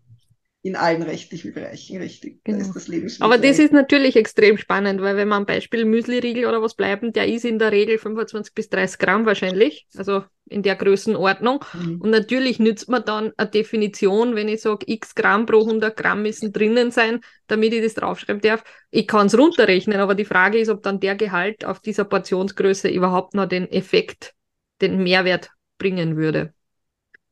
[0.63, 2.45] In allen rechtlichen Bereichen, richtig.
[2.45, 2.59] Genau.
[2.59, 6.45] Da ist das Aber das ist natürlich extrem spannend, weil wenn man am Beispiel Müsli-Riegel
[6.45, 10.63] oder was bleiben, der ist in der Regel 25 bis 30 Gramm wahrscheinlich, also in
[10.63, 11.65] der Größenordnung.
[11.73, 12.01] Mhm.
[12.03, 16.23] Und natürlich nützt man dann eine Definition, wenn ich sage, x Gramm pro 100 Gramm
[16.23, 18.63] müssen drinnen sein, damit ich das draufschreiben darf.
[18.91, 22.91] Ich kann es runterrechnen, aber die Frage ist, ob dann der Gehalt auf dieser Portionsgröße
[22.91, 24.35] überhaupt noch den Effekt,
[24.83, 26.53] den Mehrwert bringen würde.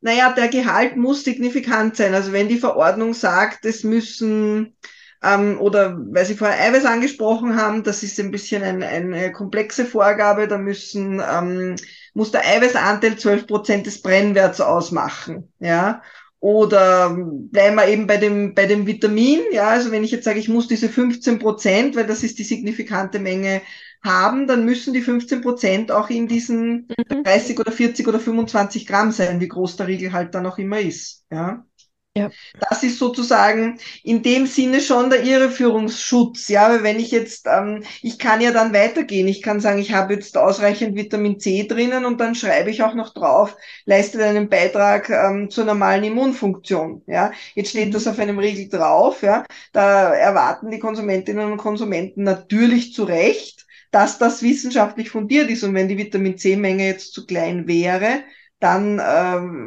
[0.01, 2.15] Naja, der Gehalt muss signifikant sein.
[2.15, 4.77] Also wenn die Verordnung sagt, es müssen
[5.23, 9.85] ähm, oder weil Sie vorher Eiweiß angesprochen haben, das ist ein bisschen ein, eine komplexe
[9.85, 11.77] Vorgabe, da müssen, ähm,
[12.15, 15.53] muss der Eiweißanteil 12 Prozent des Brennwerts ausmachen.
[15.59, 16.03] Ja,
[16.41, 20.39] oder bleiben wir eben bei dem, bei dem Vitamin, ja, also wenn ich jetzt sage,
[20.39, 23.61] ich muss diese 15 Prozent, weil das ist die signifikante Menge
[24.03, 26.89] haben, dann müssen die 15 Prozent auch in diesen
[27.25, 27.61] 30 mhm.
[27.61, 31.25] oder 40 oder 25 Gramm sein, wie groß der Riegel halt dann auch immer ist,
[31.31, 31.65] ja.
[32.19, 32.31] Ja.
[32.69, 36.49] Das ist sozusagen in dem Sinne schon der Irreführungsschutz.
[36.49, 39.29] Ja, weil wenn ich jetzt, ähm, ich kann ja dann weitergehen.
[39.29, 42.95] Ich kann sagen, ich habe jetzt ausreichend Vitamin C drinnen und dann schreibe ich auch
[42.95, 47.03] noch drauf, leistet einen Beitrag ähm, zur normalen Immunfunktion.
[47.07, 49.23] Ja, jetzt steht das auf einem Riegel drauf.
[49.23, 55.63] Ja, da erwarten die Konsumentinnen und Konsumenten natürlich zu Recht, dass das wissenschaftlich fundiert ist.
[55.65, 58.23] Und wenn die Vitamin C-Menge jetzt zu klein wäre,
[58.61, 59.03] dann äh,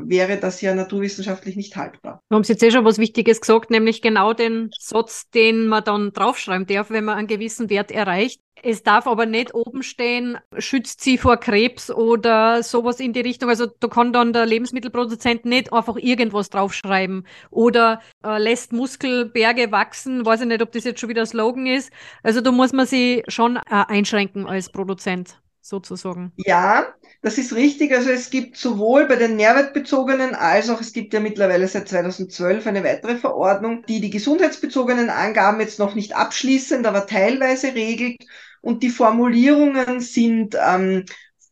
[0.09, 2.21] wäre das ja naturwissenschaftlich nicht haltbar.
[2.29, 6.11] Wir haben jetzt eh schon was Wichtiges gesagt, nämlich genau den Satz, den man dann
[6.11, 8.41] draufschreiben darf, wenn man einen gewissen Wert erreicht.
[8.63, 13.49] Es darf aber nicht oben stehen, schützt sie vor Krebs oder sowas in die Richtung.
[13.49, 20.25] Also da kann dann der Lebensmittelproduzent nicht einfach irgendwas draufschreiben oder äh, lässt Muskelberge wachsen.
[20.25, 21.91] Weiß ich nicht, ob das jetzt schon wieder ein Slogan ist.
[22.21, 26.33] Also da muss man sich schon äh, einschränken als Produzent sozusagen.
[26.35, 26.87] Ja,
[27.21, 27.93] das ist richtig.
[27.93, 32.65] Also es gibt sowohl bei den nährwertbezogenen als auch es gibt ja mittlerweile seit 2012
[32.67, 38.23] eine weitere Verordnung, die die gesundheitsbezogenen Angaben jetzt noch nicht abschließend, aber teilweise regelt.
[38.61, 41.05] Und die Formulierungen sind ähm,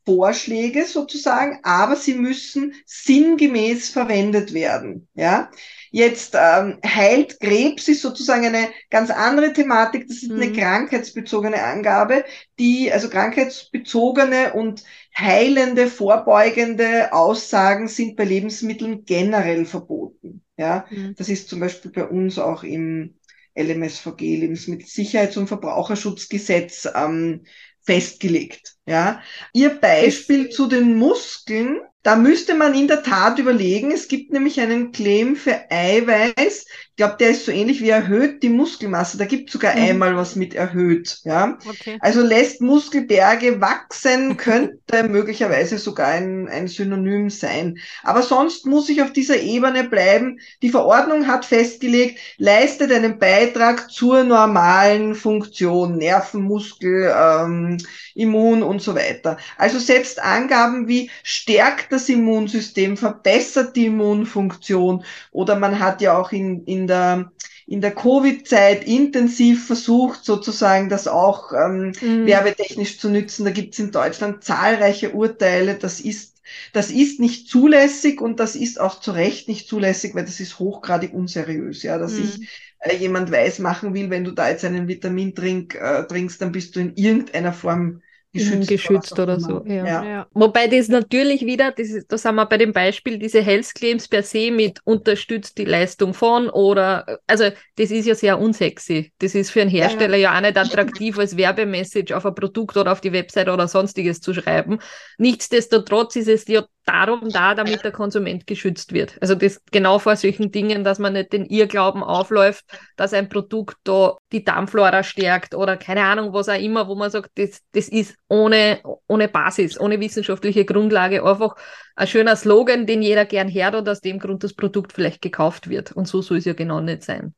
[0.06, 5.08] Vorschläge sozusagen, aber sie müssen sinngemäß verwendet werden.
[5.14, 5.52] Ja,
[5.92, 10.08] Jetzt ähm, heilt Krebs ist sozusagen eine ganz andere Thematik.
[10.08, 10.42] Das ist mhm.
[10.42, 12.24] eine krankheitsbezogene Angabe,
[12.60, 14.84] die also krankheitsbezogene und
[15.18, 20.44] heilende, vorbeugende Aussagen sind bei Lebensmitteln generell verboten.
[20.58, 21.16] Ja, mhm.
[21.18, 23.16] das ist zum Beispiel bei uns auch im
[23.56, 27.46] LMSVG, Lebensmittelsicherheits- und Verbraucherschutzgesetz, ähm,
[27.82, 28.76] festgelegt.
[28.86, 29.22] Ja,
[29.54, 34.60] Ihr Beispiel zu den Muskeln da müsste man in der Tat überlegen, es gibt nämlich
[34.60, 36.66] einen Claim für Eiweiß.
[37.00, 39.18] Ich glaube, der ist so ähnlich wie erhöht die Muskelmasse.
[39.18, 39.84] Da gibt sogar mhm.
[39.84, 41.22] einmal was mit erhöht.
[41.24, 41.58] Ja?
[41.66, 41.98] Okay.
[42.02, 47.78] Also lässt Muskelberge wachsen, könnte möglicherweise sogar ein, ein Synonym sein.
[48.04, 50.42] Aber sonst muss ich auf dieser Ebene bleiben.
[50.62, 57.78] Die Verordnung hat festgelegt, leistet einen Beitrag zur normalen Funktion, Nerven, Muskel, ähm,
[58.14, 59.38] Immun und so weiter.
[59.58, 66.34] Also selbst Angaben wie stärkt das Immunsystem, verbessert die Immunfunktion oder man hat ja auch
[66.34, 67.32] in, in der
[67.70, 72.26] in der Covid-Zeit intensiv versucht, sozusagen das auch ähm, mhm.
[72.26, 73.46] werbetechnisch zu nützen.
[73.46, 75.76] Da gibt es in Deutschland zahlreiche Urteile.
[75.76, 76.42] Das ist,
[76.74, 80.58] das ist nicht zulässig und das ist auch zu Recht nicht zulässig, weil das ist
[80.58, 81.84] hochgradig unseriös.
[81.84, 82.24] Ja, dass mhm.
[82.24, 82.50] ich
[82.80, 86.76] äh, jemand weiß machen will, wenn du da jetzt einen Vitamintrink äh, trinkst, dann bist
[86.76, 89.64] du in irgendeiner Form geschützt, geschützt oder, oder so.
[89.66, 89.86] Ja.
[89.86, 90.04] Ja.
[90.04, 90.28] ja.
[90.34, 94.08] Wobei das natürlich wieder, das ist, da sind wir bei dem Beispiel, diese Health Claims
[94.08, 99.12] per se mit unterstützt die Leistung von oder, also das ist ja sehr unsexy.
[99.20, 102.78] Das ist für einen Hersteller ja, ja auch nicht attraktiv als Werbemessage auf ein Produkt
[102.78, 104.80] oder auf die Website oder sonstiges zu schreiben.
[105.18, 109.18] Nichtsdestotrotz ist es ja darum da, damit der Konsument geschützt wird.
[109.22, 112.66] Also das genau vor solchen Dingen, dass man nicht den Irrglauben aufläuft,
[112.96, 117.12] dass ein Produkt da die Darmflora stärkt oder keine Ahnung, was auch immer, wo man
[117.12, 121.56] sagt, das, das ist ohne, ohne Basis, ohne wissenschaftliche Grundlage einfach
[121.96, 125.70] ein schöner Slogan, den jeder gern hört und aus dem Grund das Produkt vielleicht gekauft
[125.70, 125.92] wird.
[125.92, 127.34] Und so soll es ja genau nicht sein.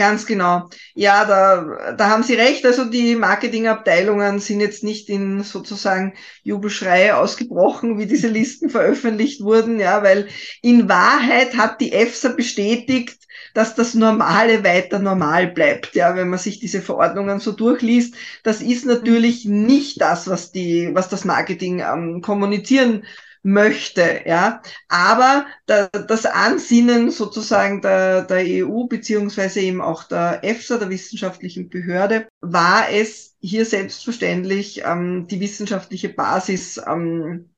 [0.00, 0.70] Ganz genau.
[0.94, 2.64] Ja, da, da haben Sie recht.
[2.64, 9.78] Also die Marketingabteilungen sind jetzt nicht in sozusagen Jubelschreie ausgebrochen, wie diese Listen veröffentlicht wurden,
[9.78, 10.28] ja, weil
[10.62, 13.18] in Wahrheit hat die EFSA bestätigt,
[13.52, 18.14] dass das Normale weiter normal bleibt, ja, wenn man sich diese Verordnungen so durchliest.
[18.42, 23.04] Das ist natürlich nicht das, was die, was das Marketing ähm, kommunizieren
[23.42, 24.62] möchte, ja.
[24.88, 31.68] Aber da, das Ansinnen sozusagen der, der EU beziehungsweise eben auch der EFSA, der wissenschaftlichen
[31.68, 37.50] Behörde, war es hier selbstverständlich ähm, die wissenschaftliche Basis ähm,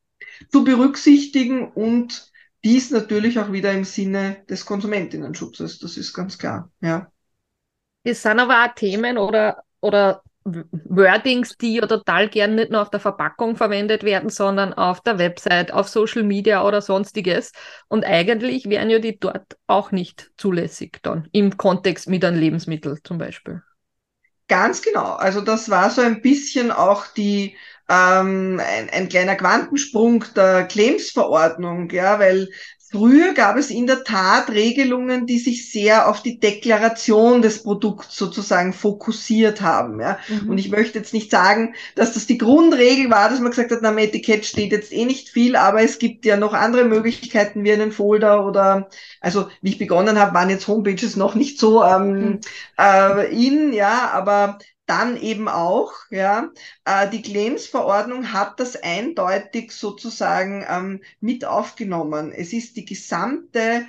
[0.51, 2.31] zu berücksichtigen und
[2.65, 5.81] dies natürlich auch wieder im Sinne des Konsumentinnenschutzes.
[5.81, 7.11] Das ist ganz klar, ja.
[8.05, 12.91] Es sind aber auch Themen oder, oder Wordings, die ja total gern nicht nur auf
[12.91, 17.53] der Verpackung verwendet werden, sondern auf der Website, auf Social Media oder sonstiges.
[17.89, 22.99] Und eigentlich wären ja die dort auch nicht zulässig dann im Kontext mit einem Lebensmittel
[23.05, 23.63] zum Beispiel.
[24.49, 25.15] Ganz genau.
[25.15, 27.57] Also das war so ein bisschen auch die
[27.89, 32.49] ähm, ein, ein kleiner Quantensprung der Claims-Verordnung, ja, weil
[32.93, 38.17] Früher gab es in der Tat Regelungen, die sich sehr auf die Deklaration des Produkts
[38.17, 39.99] sozusagen fokussiert haben.
[39.99, 40.19] Ja?
[40.29, 40.51] Mhm.
[40.51, 43.79] Und ich möchte jetzt nicht sagen, dass das die Grundregel war, dass man gesagt hat,
[43.81, 47.65] na, am Etikett steht jetzt eh nicht viel, aber es gibt ja noch andere Möglichkeiten
[47.65, 48.91] wie einen Folder oder,
[49.23, 52.41] also wie ich begonnen habe, waren jetzt Homepages noch nicht so ähm, mhm.
[52.79, 56.51] äh, in, ja, aber dann eben auch, ja,
[56.85, 62.33] äh, die Claims-Verordnung hat das eindeutig sozusagen ähm, mit aufgenommen.
[62.33, 63.87] Es ist die gesamte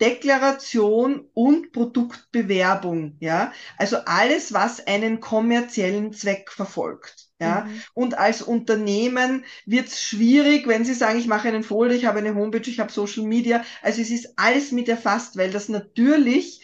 [0.00, 7.28] Deklaration und Produktbewerbung, ja, also alles, was einen kommerziellen Zweck verfolgt.
[7.38, 7.82] Ja, mhm.
[7.94, 12.18] und als Unternehmen wird es schwierig, wenn Sie sagen, ich mache einen Folder, ich habe
[12.18, 13.64] eine Homepage, ich habe Social Media.
[13.80, 16.59] Also es ist alles mit erfasst, weil das natürlich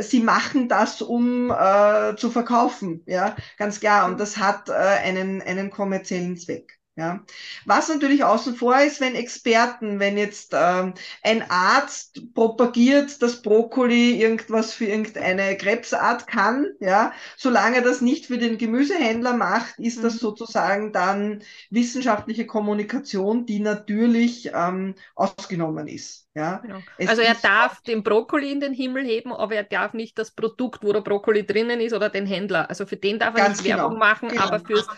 [0.00, 4.06] sie machen das, um äh, zu verkaufen, ja, ganz klar.
[4.06, 6.77] Und das hat äh, einen, einen kommerziellen Zweck.
[6.98, 7.20] Ja.
[7.64, 14.20] Was natürlich außen vor ist, wenn Experten, wenn jetzt ähm, ein Arzt propagiert, dass Brokkoli
[14.20, 20.02] irgendwas für irgendeine Krebsart kann, ja, solange er das nicht für den Gemüsehändler macht, ist
[20.02, 20.18] das mhm.
[20.18, 26.26] sozusagen dann wissenschaftliche Kommunikation, die natürlich ähm, ausgenommen ist.
[26.34, 26.56] Ja.
[26.56, 26.80] Genau.
[27.06, 30.82] Also er darf den Brokkoli in den Himmel heben, aber er darf nicht das Produkt,
[30.82, 32.68] wo der Brokkoli drinnen ist, oder den Händler.
[32.68, 33.76] Also für den darf er nicht genau.
[33.76, 34.42] Werbung machen, genau.
[34.42, 34.88] aber fürs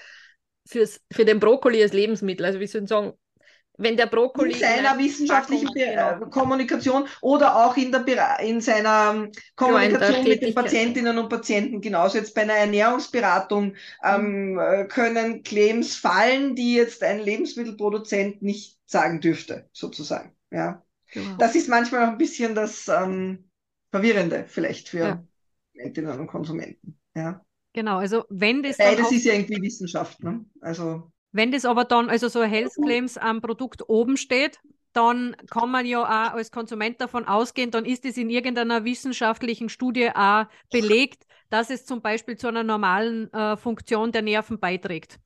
[0.70, 2.46] fürs, für den Brokkoli als Lebensmittel.
[2.46, 3.12] Also soll ich sagen,
[3.80, 4.52] wenn der Brokkoli.
[4.52, 6.26] In seiner wissenschaftlichen genau.
[6.26, 11.80] Kommunikation oder auch in, der, in seiner Kommunikation mit den Patientinnen und Patienten.
[11.80, 14.88] Genauso jetzt bei einer Ernährungsberatung ähm, mhm.
[14.88, 20.36] können Claims fallen, die jetzt ein Lebensmittelproduzent nicht sagen dürfte, sozusagen.
[20.50, 20.82] Ja.
[21.12, 21.36] Genau.
[21.38, 23.50] Das ist manchmal auch ein bisschen das ähm,
[23.90, 25.24] Verwirrende vielleicht für ja.
[25.72, 26.98] Konsumentinnen und Konsumenten.
[27.14, 27.44] Ja.
[27.72, 28.78] Genau, also wenn das.
[28.78, 30.44] Beides auch, ist ja irgendwie Wissenschaft, ne?
[30.60, 31.10] Also.
[31.32, 34.58] Wenn das aber dann, also so Health Claims am Produkt oben steht,
[34.92, 39.68] dann kann man ja auch als Konsument davon ausgehen, dann ist es in irgendeiner wissenschaftlichen
[39.68, 45.20] Studie auch belegt, dass es zum Beispiel zu einer normalen äh, Funktion der Nerven beiträgt.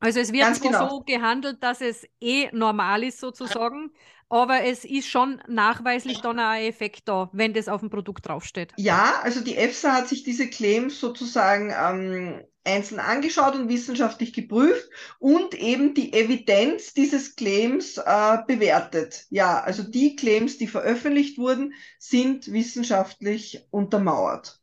[0.00, 0.88] Also es wird genau.
[0.88, 3.92] so gehandelt, dass es eh normal ist sozusagen,
[4.32, 8.72] aber es ist schon nachweislich dann ein Effekt da, wenn das auf dem Produkt draufsteht.
[8.78, 14.88] Ja, also die EFSA hat sich diese Claims sozusagen ähm, einzeln angeschaut und wissenschaftlich geprüft
[15.18, 19.26] und eben die Evidenz dieses Claims äh, bewertet.
[19.28, 24.60] Ja, also die Claims, die veröffentlicht wurden, sind wissenschaftlich untermauert.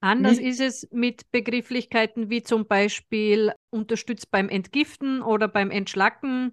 [0.00, 6.52] Anders mit, ist es mit Begrifflichkeiten wie zum Beispiel unterstützt beim Entgiften oder beim Entschlacken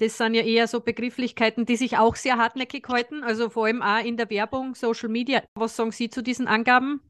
[0.00, 3.82] das sind ja eher so Begrifflichkeiten, die sich auch sehr hartnäckig halten, also vor allem
[3.82, 5.42] auch in der Werbung, Social Media.
[5.54, 7.00] Was sagen Sie zu diesen Angaben?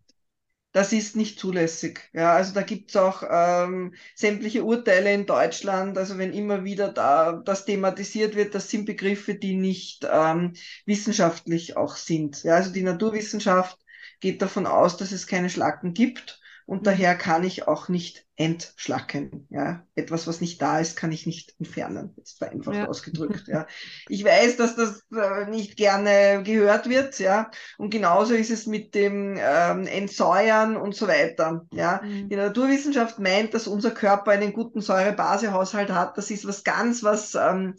[0.72, 2.08] Das ist nicht zulässig.
[2.12, 5.98] Ja, also da gibt's auch ähm, sämtliche Urteile in Deutschland.
[5.98, 10.54] Also wenn immer wieder da das thematisiert wird, das sind Begriffe, die nicht ähm,
[10.86, 12.44] wissenschaftlich auch sind.
[12.44, 13.80] Ja, also die Naturwissenschaft
[14.20, 16.39] geht davon aus, dass es keine Schlacken gibt
[16.70, 16.84] und mhm.
[16.84, 19.48] daher kann ich auch nicht entschlacken.
[19.50, 22.14] Ja, etwas, was nicht da ist, kann ich nicht entfernen.
[22.16, 22.86] Jetzt vereinfacht ja.
[22.86, 23.42] ausgedrückt.
[23.48, 23.66] Ja,
[24.08, 27.18] ich weiß, dass das äh, nicht gerne gehört wird.
[27.18, 31.66] Ja, und genauso ist es mit dem ähm, Entsäuern und so weiter.
[31.74, 32.28] Ja, mhm.
[32.28, 36.16] die Naturwissenschaft meint, dass unser Körper einen guten Säurebasehaushalt hat.
[36.16, 37.74] Das ist was ganz, was ähm,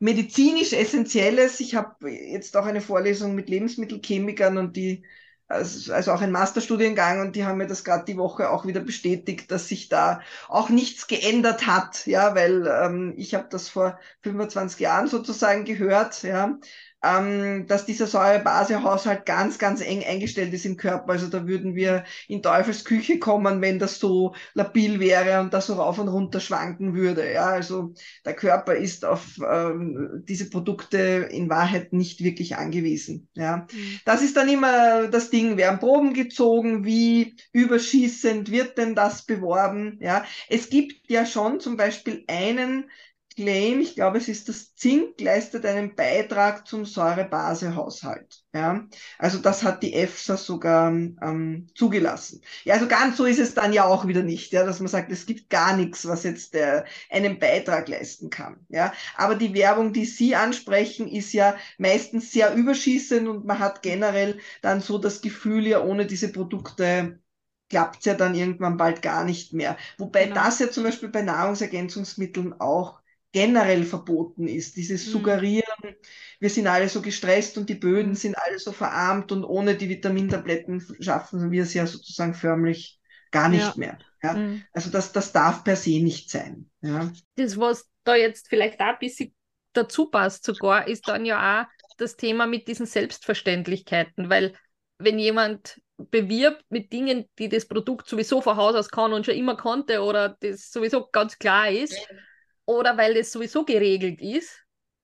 [0.00, 1.60] medizinisch Essentielles.
[1.60, 5.04] Ich habe jetzt auch eine Vorlesung mit Lebensmittelchemikern und die
[5.52, 9.50] also auch ein Masterstudiengang und die haben mir das gerade die Woche auch wieder bestätigt,
[9.50, 14.80] dass sich da auch nichts geändert hat, ja, weil ähm, ich habe das vor 25
[14.80, 16.58] Jahren sozusagen gehört, ja,
[17.02, 21.12] ähm, dass dieser Säurebasehaushalt ganz, ganz eng eingestellt ist im Körper.
[21.12, 25.74] Also da würden wir in Teufelsküche kommen, wenn das so labil wäre und das so
[25.74, 27.32] rauf und runter schwanken würde.
[27.32, 27.94] Ja, also
[28.24, 33.28] der Körper ist auf ähm, diese Produkte in Wahrheit nicht wirklich angewiesen.
[33.34, 34.00] Ja, mhm.
[34.04, 35.56] das ist dann immer das Ding.
[35.56, 36.84] Werden Proben gezogen?
[36.84, 39.98] Wie überschießend wird denn das beworben?
[40.00, 42.84] Ja, es gibt ja schon zum Beispiel einen
[43.34, 48.44] Claim, ich glaube, es ist das Zink, leistet einen Beitrag zum Säurebasehaushalt.
[48.54, 48.86] Ja,
[49.18, 52.42] also das hat die EFSA sogar ähm, zugelassen.
[52.64, 55.10] Ja, also ganz so ist es dann ja auch wieder nicht, ja, dass man sagt,
[55.10, 58.66] es gibt gar nichts, was jetzt äh, einen Beitrag leisten kann.
[58.68, 63.82] Ja, aber die Werbung, die Sie ansprechen, ist ja meistens sehr überschießend und man hat
[63.82, 67.18] generell dann so das Gefühl, ja, ohne diese Produkte
[67.70, 69.78] klappt's ja dann irgendwann bald gar nicht mehr.
[69.96, 70.36] Wobei genau.
[70.36, 73.01] das ja zum Beispiel bei Nahrungsergänzungsmitteln auch
[73.32, 74.76] generell verboten ist.
[74.76, 75.12] Dieses mhm.
[75.12, 75.96] Suggerieren,
[76.38, 78.16] wir sind alle so gestresst und die Böden mhm.
[78.16, 83.48] sind alle so verarmt und ohne die Vitamintabletten schaffen wir es ja sozusagen förmlich gar
[83.48, 83.74] nicht ja.
[83.76, 83.98] mehr.
[84.22, 84.34] Ja?
[84.34, 84.62] Mhm.
[84.72, 86.70] Also das, das darf per se nicht sein.
[86.82, 87.10] Ja?
[87.36, 89.34] Das, was da jetzt vielleicht auch ein bisschen
[89.72, 91.66] dazu passt sogar, ist dann ja auch
[91.96, 94.54] das Thema mit diesen Selbstverständlichkeiten, weil
[94.98, 99.34] wenn jemand bewirbt mit Dingen, die das Produkt sowieso von Haus aus kann und schon
[99.34, 101.96] immer konnte oder das sowieso ganz klar ist,
[102.66, 104.62] oder weil es sowieso geregelt ist,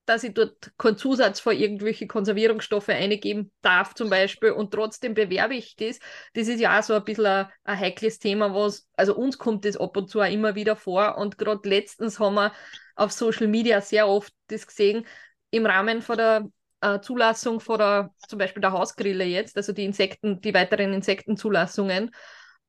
[0.08, 5.54] dass ich dort keinen Zusatz von irgendwelche Konservierungsstoffe eingeben darf zum Beispiel und trotzdem bewerbe
[5.54, 5.98] ich das.
[6.32, 9.66] Das ist ja auch so ein bisschen ein, ein heikles Thema, was, also uns kommt
[9.66, 12.52] das ab und zu auch immer wieder vor und gerade letztens haben wir
[12.96, 15.06] auf Social Media sehr oft das gesehen,
[15.50, 16.48] im Rahmen von der
[16.80, 22.10] äh, Zulassung von der, zum Beispiel der Hausgrille jetzt, also die Insekten, die weiteren Insektenzulassungen,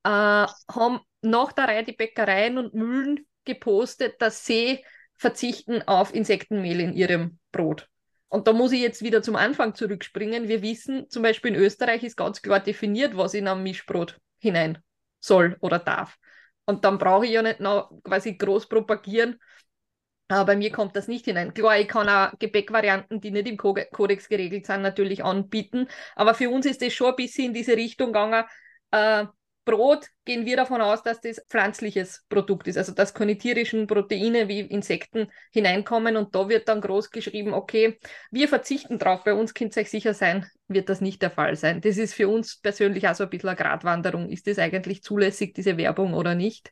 [0.03, 4.83] äh, haben nach der Reihe die Bäckereien und Mühlen gepostet, dass sie
[5.15, 7.87] verzichten auf Insektenmehl in ihrem Brot.
[8.29, 10.47] Und da muss ich jetzt wieder zum Anfang zurückspringen.
[10.47, 14.77] Wir wissen, zum Beispiel in Österreich ist ganz klar definiert, was in ein Mischbrot hinein
[15.19, 16.17] soll oder darf.
[16.65, 19.39] Und dann brauche ich ja nicht noch quasi groß propagieren.
[20.27, 21.55] Aber bei mir kommt das nicht hinein.
[21.55, 25.87] Klar, ich kann auch Gebäckvarianten, die nicht im Kodex geregelt sind, natürlich anbieten.
[26.15, 28.45] Aber für uns ist das schon ein bisschen in diese Richtung gegangen.
[28.91, 29.25] Äh,
[29.69, 34.47] Brot gehen wir davon aus, dass das pflanzliches Produkt ist, also dass keine tierischen Proteine
[34.47, 37.99] wie Insekten hineinkommen und da wird dann groß geschrieben, okay,
[38.31, 41.55] wir verzichten drauf, bei uns könnt ihr euch sicher sein, wird das nicht der Fall
[41.55, 41.81] sein.
[41.81, 44.29] Das ist für uns persönlich auch so ein bisschen eine Gratwanderung.
[44.29, 46.71] Ist das eigentlich zulässig, diese Werbung oder nicht?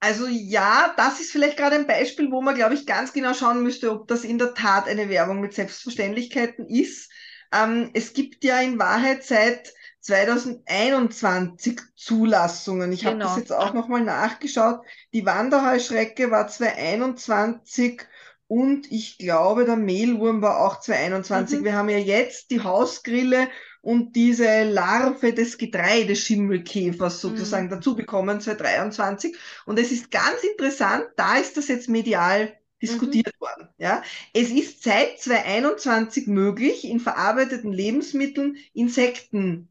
[0.00, 3.62] Also ja, das ist vielleicht gerade ein Beispiel, wo man, glaube ich, ganz genau schauen
[3.62, 7.12] müsste, ob das in der Tat eine Werbung mit Selbstverständlichkeiten ist.
[7.52, 12.92] Ähm, es gibt ja in Wahrheit seit 2021 Zulassungen.
[12.92, 13.12] Ich genau.
[13.12, 14.80] habe das jetzt auch nochmal nachgeschaut.
[15.12, 18.02] Die Wanderheuschrecke war 2021
[18.46, 21.60] und ich glaube, der Mehlwurm war auch 2021.
[21.60, 21.64] Mhm.
[21.64, 23.48] Wir haben ja jetzt die Hausgrille
[23.82, 27.70] und diese Larve des Getreideschimmelkäfers sozusagen mhm.
[27.70, 29.36] dazu bekommen 2023.
[29.66, 33.40] Und es ist ganz interessant, da ist das jetzt medial diskutiert mhm.
[33.40, 33.68] worden.
[33.78, 34.02] Ja,
[34.34, 39.68] es ist seit 2021 möglich, in verarbeiteten Lebensmitteln Insekten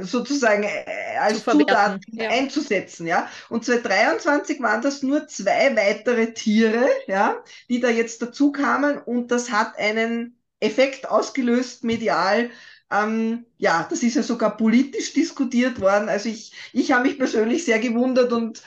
[0.00, 0.84] sozusagen äh,
[1.18, 2.30] als Zutat ja.
[2.30, 3.28] einzusetzen, ja.
[3.48, 9.30] Und 2023 waren das nur zwei weitere Tiere, ja, die da jetzt dazu kamen und
[9.30, 12.50] das hat einen Effekt ausgelöst medial.
[12.90, 16.08] Ähm, ja, das ist ja sogar politisch diskutiert worden.
[16.08, 18.62] Also ich, ich habe mich persönlich sehr gewundert und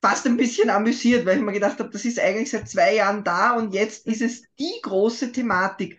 [0.00, 3.24] fast ein bisschen amüsiert, weil ich mir gedacht habe, das ist eigentlich seit zwei Jahren
[3.24, 5.98] da und jetzt ist es die große Thematik.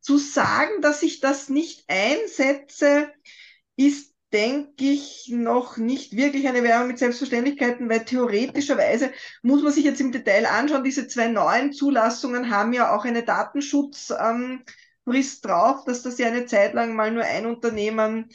[0.00, 3.12] Zu sagen, dass ich das nicht einsetze,
[3.86, 9.10] ist, denke ich, noch nicht wirklich eine Werbung mit Selbstverständlichkeiten, weil theoretischerweise
[9.42, 13.24] muss man sich jetzt im Detail anschauen, diese zwei neuen Zulassungen haben ja auch eine
[13.24, 14.62] Datenschutzfrist ähm,
[15.42, 18.28] drauf, dass das ja eine Zeit lang mal nur ein Unternehmen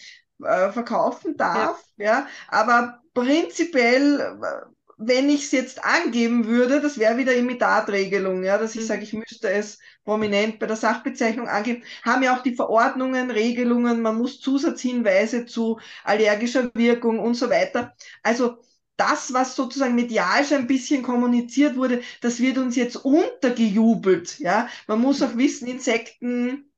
[0.44, 1.82] äh, verkaufen darf.
[1.98, 2.06] Ja.
[2.06, 2.28] ja.
[2.50, 8.76] Aber prinzipiell äh, wenn ich es jetzt angeben würde, das wäre wieder Imitatregelung, ja, dass
[8.76, 8.86] ich mhm.
[8.86, 14.02] sage, ich müsste es prominent bei der Sachbezeichnung angeben, haben ja auch die Verordnungen, Regelungen,
[14.02, 17.96] man muss Zusatzhinweise zu allergischer Wirkung und so weiter.
[18.24, 18.58] Also
[18.98, 24.70] das, was sozusagen medial schon ein bisschen kommuniziert wurde, das wird uns jetzt untergejubelt, ja.
[24.88, 26.72] Man muss auch wissen, Insekten,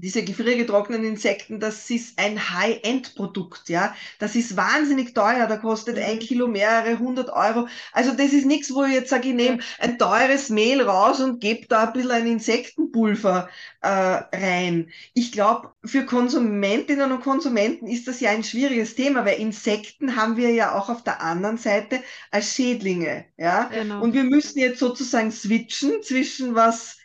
[0.00, 3.94] diese gefriergetrockneten Insekten, das ist ein High-End-Produkt, ja.
[4.18, 6.20] Das ist wahnsinnig teuer, da kostet ein mhm.
[6.20, 7.68] Kilo mehrere hundert Euro.
[7.92, 11.40] Also das ist nichts, wo ich jetzt sage, ich nehme ein teures Mehl raus und
[11.40, 13.48] gebe da ein bisschen ein Insektenpulver
[13.82, 14.90] äh, rein.
[15.14, 20.36] Ich glaube, für Konsumentinnen und Konsumenten ist das ja ein schwieriges Thema, weil Insekten haben
[20.36, 23.64] wir ja auch auf der anderen Seite als Schädlinge, ja.
[23.72, 24.02] Genau.
[24.02, 26.99] Und wir müssen jetzt sozusagen switchen zwischen was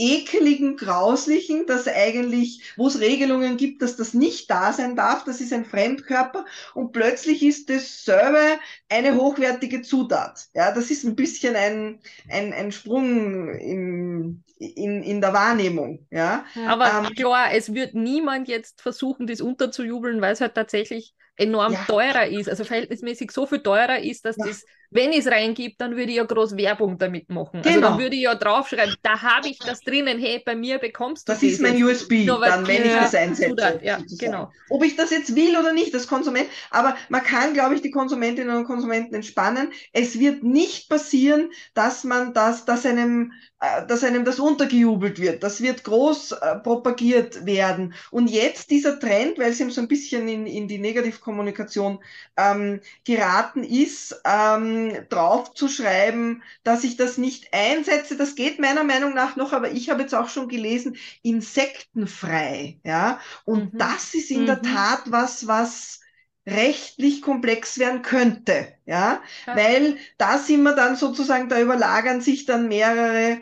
[0.00, 5.42] ekeligen, grauslichen, dass eigentlich, wo es Regelungen gibt, dass das nicht da sein darf, das
[5.42, 10.48] ist ein Fremdkörper und plötzlich ist dasselbe eine hochwertige Zutat.
[10.54, 16.06] Ja, das ist ein bisschen ein, ein, ein Sprung im, in, in der Wahrnehmung.
[16.10, 16.46] Ja.
[16.66, 21.72] Aber ähm, klar, es wird niemand jetzt versuchen, das unterzujubeln, weil es halt tatsächlich enorm
[21.72, 21.84] ja.
[21.86, 24.46] teurer ist, also verhältnismäßig so viel teurer ist, dass ja.
[24.46, 27.62] das, wenn ich es reingebe, dann würde ich ja groß Werbung damit machen.
[27.62, 27.66] Genau.
[27.66, 28.02] Also dann genau.
[28.02, 31.40] würde ich ja draufschreiben, da habe ich das drinnen, hey, bei mir bekommst du das.
[31.40, 33.80] Das ist mein USB, Nur, dann, wenn ich das einsetze.
[33.82, 34.52] Ja, genau.
[34.68, 37.90] Ob ich das jetzt will oder nicht, das Konsument, aber man kann, glaube ich, die
[37.90, 39.72] Konsumentinnen und Konsumenten entspannen.
[39.92, 43.32] Es wird nicht passieren, dass man das, dass einem
[43.88, 45.42] dass einem das untergejubelt wird.
[45.42, 47.92] Das wird groß äh, propagiert werden.
[48.10, 51.98] Und jetzt dieser Trend, weil es eben so ein bisschen in, in die Negativkommunikation
[52.38, 59.36] ähm, geraten ist, ähm, draufzuschreiben, dass ich das nicht einsetze, das geht meiner Meinung nach
[59.36, 62.78] noch, aber ich habe jetzt auch schon gelesen, insektenfrei.
[62.82, 63.78] Ja, und mhm.
[63.78, 64.46] das ist in mhm.
[64.46, 65.99] der Tat was, was
[66.50, 69.56] rechtlich komplex werden könnte, ja, ja.
[69.56, 73.38] weil da sind wir dann sozusagen, da überlagern sich dann mehrere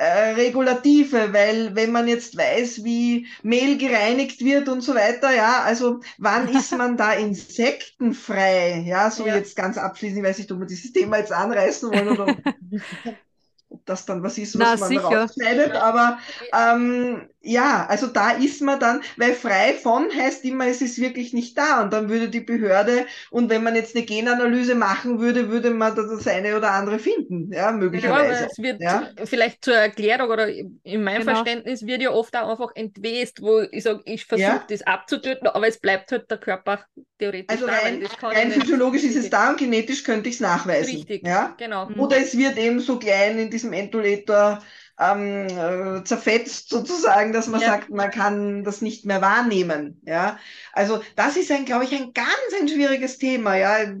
[0.00, 5.60] äh, Regulative, weil wenn man jetzt weiß, wie Mehl gereinigt wird und so weiter, ja,
[5.62, 8.82] also wann ist man da insektenfrei?
[8.86, 9.36] Ja, so ja.
[9.36, 12.38] jetzt ganz abschließend, ich weiß nicht, ob wir dieses Thema jetzt anreißen wollen oder ob
[13.84, 15.02] das dann was ist, was Na, man sicher.
[15.02, 16.18] rausschneidet, aber
[16.58, 21.32] ähm, ja, also da ist man dann, weil frei von heißt immer, es ist wirklich
[21.32, 25.48] nicht da und dann würde die Behörde und wenn man jetzt eine Genanalyse machen würde,
[25.48, 28.42] würde man da das eine oder andere finden, ja, möglicherweise.
[28.42, 29.08] Ja, es wird ja?
[29.24, 31.32] vielleicht zur Erklärung oder in meinem genau.
[31.32, 34.64] Verständnis wird ja oft auch einfach entwest, wo ich sage, ich versuche ja?
[34.68, 36.84] das abzutöten, aber es bleibt halt der Körper
[37.18, 37.72] theoretisch also da.
[37.72, 40.96] Rein, rein physiologisch ist es da und genetisch könnte ich es nachweisen.
[40.96, 41.54] Richtig, ja?
[41.56, 41.88] genau.
[41.96, 44.62] Oder es wird eben so klein in diesem Entolator
[45.00, 47.68] ähm, äh, zerfetzt sozusagen, dass man ja.
[47.68, 50.00] sagt, man kann das nicht mehr wahrnehmen.
[50.04, 50.38] Ja,
[50.72, 52.28] also das ist ein, glaube ich, ein ganz
[52.60, 53.94] ein schwieriges Thema, ja,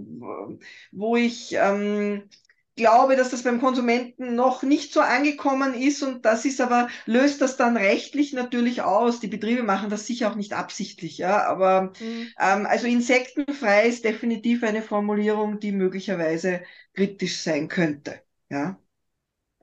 [0.92, 2.28] wo ich ähm,
[2.76, 7.40] glaube, dass das beim Konsumenten noch nicht so angekommen ist und das ist aber, löst
[7.40, 9.20] das dann rechtlich natürlich aus.
[9.20, 12.28] Die Betriebe machen das sicher auch nicht absichtlich, ja, aber mhm.
[12.38, 16.62] ähm, also insektenfrei ist definitiv eine Formulierung, die möglicherweise
[16.94, 18.20] kritisch sein könnte,
[18.50, 18.78] ja.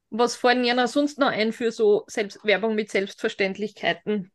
[0.10, 4.32] Was fallen Ihnen sonst noch ein für so Selbst Werbung mit Selbstverständlichkeiten?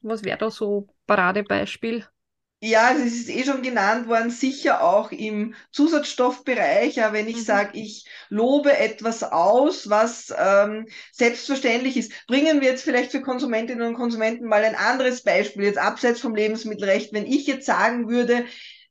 [0.00, 2.06] Was wäre da so Paradebeispiel?
[2.60, 6.96] Ja, es ist eh schon genannt worden, sicher auch im Zusatzstoffbereich.
[6.96, 7.42] Ja, wenn ich mhm.
[7.42, 12.12] sage, ich lobe etwas aus, was ähm, selbstverständlich ist.
[12.26, 16.34] Bringen wir jetzt vielleicht für Konsumentinnen und Konsumenten mal ein anderes Beispiel, jetzt abseits vom
[16.34, 17.12] Lebensmittelrecht.
[17.12, 18.46] Wenn ich jetzt sagen würde,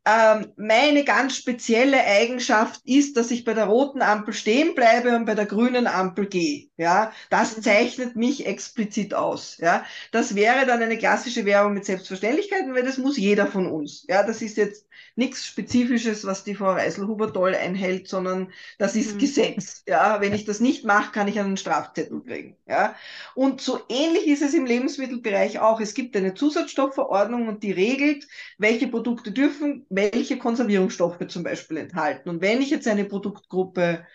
[0.06, 5.26] ähm, meine ganz spezielle Eigenschaft ist, dass ich bei der roten Ampel stehen bleibe und
[5.26, 6.68] bei der grünen Ampel gehe.
[6.78, 7.62] Ja, das mhm.
[7.64, 9.58] zeichnet mich explizit aus.
[9.58, 14.06] Ja, das wäre dann eine klassische Werbung mit Selbstverständlichkeiten, weil das muss jeder von uns.
[14.08, 14.86] Ja, das ist jetzt
[15.16, 19.20] nichts Spezifisches, was die Frau Reiselhuber toll einhält, sondern das ist mhm.
[19.20, 19.84] Gesetz.
[19.88, 22.58] Ja, wenn ich das nicht mache, kann ich einen Strafzettel kriegen.
[22.68, 22.96] Ja,
[23.34, 25.80] und so ähnlich ist es im Lebensmittelbereich auch.
[25.80, 28.28] Es gibt eine Zusatzstoffverordnung und die regelt,
[28.58, 32.30] welche Produkte dürfen welche Konservierungsstoffe zum Beispiel enthalten.
[32.30, 34.06] Und wenn ich jetzt eine Produktgruppe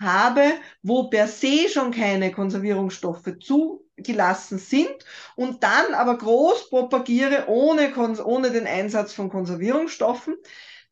[0.00, 0.42] habe,
[0.82, 4.94] wo per se schon keine Konservierungsstoffe zugelassen sind
[5.36, 10.36] und dann aber groß propagiere ohne, ohne den Einsatz von Konservierungsstoffen,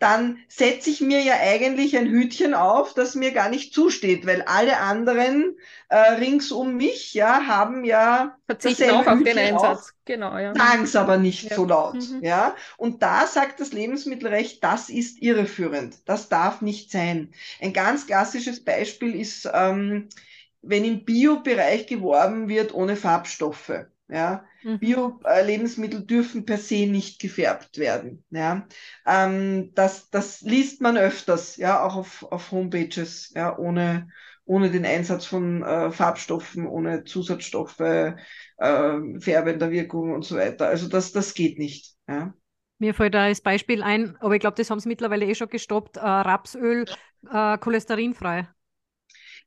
[0.04, 4.42] dann setze ich mir ja eigentlich ein Hütchen auf, das mir gar nicht zusteht, weil
[4.42, 5.56] alle anderen
[5.88, 9.78] äh, rings um mich ja haben ja verzichten auch auf den Einsatz.
[9.78, 10.54] Auf, genau, ja.
[10.54, 11.56] Sagen es aber nicht ja.
[11.56, 12.22] so laut, mhm.
[12.22, 12.54] ja.
[12.76, 15.96] Und da sagt das Lebensmittelrecht, das ist irreführend.
[16.04, 17.32] Das darf nicht sein.
[17.62, 20.10] Ein ganz klassisches Beispiel ist, ähm,
[20.60, 23.86] wenn im Bio-Bereich geworben wird ohne Farbstoffe.
[24.14, 24.78] Ja, mhm.
[24.78, 28.24] Bio-Lebensmittel dürfen per se nicht gefärbt werden.
[28.30, 28.68] Ja,
[29.04, 34.08] ähm, das, das liest man öfters, ja, auch auf, auf Homepages, ja, ohne,
[34.44, 38.12] ohne den Einsatz von äh, Farbstoffen, ohne Zusatzstoffe, äh,
[39.18, 40.68] färbender Wirkung und so weiter.
[40.68, 41.96] Also das, das geht nicht.
[42.06, 42.32] Ja.
[42.78, 45.48] Mir fällt da als Beispiel ein, aber ich glaube, das haben sie mittlerweile eh schon
[45.48, 46.84] gestoppt, äh, Rapsöl,
[47.32, 48.48] äh, cholesterinfrei.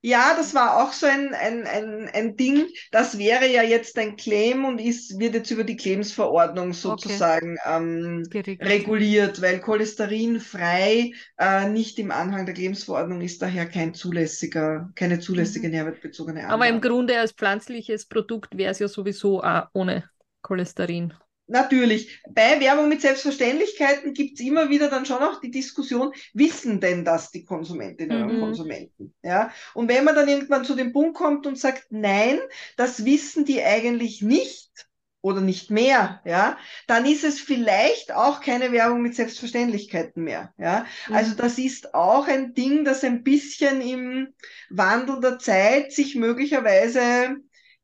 [0.01, 2.67] Ja, das war auch so ein, ein, ein, ein Ding.
[2.91, 7.77] Das wäre ja jetzt ein Claim und ist, wird jetzt über die Claims-Verordnung sozusagen okay.
[7.77, 8.23] ähm,
[8.61, 15.67] reguliert, weil cholesterinfrei äh, nicht im Anhang der Claims-Verordnung ist daher kein zulässiger, keine zulässige
[15.67, 15.73] mhm.
[15.73, 16.53] nährwertbezogene Anlage.
[16.53, 20.09] Aber im Grunde als pflanzliches Produkt wäre es ja sowieso auch ohne
[20.41, 21.13] Cholesterin.
[21.47, 22.21] Natürlich.
[22.29, 27.31] Bei Werbung mit Selbstverständlichkeiten gibt's immer wieder dann schon auch die Diskussion, wissen denn das
[27.31, 28.29] die Konsumentinnen mhm.
[28.29, 29.13] und Konsumenten?
[29.23, 29.51] Ja.
[29.73, 32.39] Und wenn man dann irgendwann zu dem Punkt kommt und sagt, nein,
[32.75, 34.87] das wissen die eigentlich nicht
[35.21, 40.85] oder nicht mehr, ja, dann ist es vielleicht auch keine Werbung mit Selbstverständlichkeiten mehr, ja.
[41.07, 41.15] Mhm.
[41.15, 44.33] Also das ist auch ein Ding, das ein bisschen im
[44.69, 47.37] Wandel der Zeit sich möglicherweise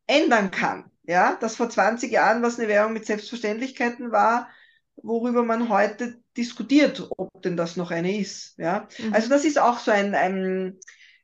[0.05, 0.91] ändern kann.
[1.05, 4.49] Ja, dass vor 20 Jahren, was eine Währung mit Selbstverständlichkeiten war,
[4.95, 8.57] worüber man heute diskutiert, ob denn das noch eine ist.
[8.57, 9.13] Ja, mhm.
[9.13, 10.79] also das ist auch so ein, ein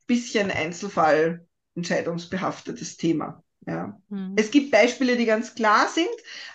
[0.05, 3.43] bisschen Einzelfall entscheidungsbehaftetes Thema.
[3.65, 3.99] Ja.
[4.09, 4.33] Mhm.
[4.37, 6.09] Es gibt Beispiele, die ganz klar sind,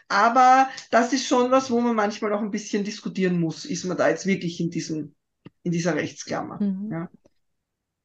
[0.09, 3.64] aber das ist schon was, wo man manchmal auch ein bisschen diskutieren muss.
[3.64, 5.14] Ist man da jetzt wirklich in diesem,
[5.62, 6.62] in dieser Rechtsklammer?
[6.62, 6.91] Mhm.
[6.91, 7.11] Ja.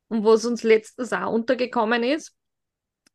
[0.09, 2.35] Und was uns letztes auch untergekommen ist,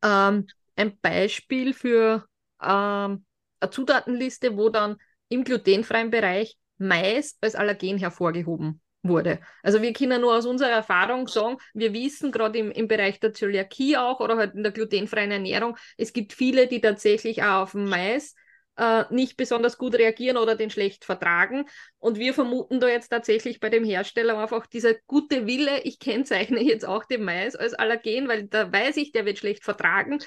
[0.02, 0.46] ähm,
[0.76, 2.26] ein Beispiel für
[2.62, 3.24] ähm,
[3.60, 4.96] eine Zutatenliste, wo dann
[5.28, 9.40] im glutenfreien Bereich Mais als Allergen hervorgehoben wurde.
[9.62, 13.32] Also wir können nur aus unserer Erfahrung sagen, wir wissen gerade im, im Bereich der
[13.32, 17.74] Zöliakie auch oder halt in der glutenfreien Ernährung, es gibt viele, die tatsächlich auch auf
[17.74, 18.34] Mais
[18.76, 21.66] äh, nicht besonders gut reagieren oder den schlecht vertragen.
[21.98, 26.60] Und wir vermuten da jetzt tatsächlich bei dem Hersteller einfach dieser gute Wille, ich kennzeichne
[26.62, 30.18] jetzt auch den Mais als Allergen, weil da weiß ich, der wird schlecht vertragen.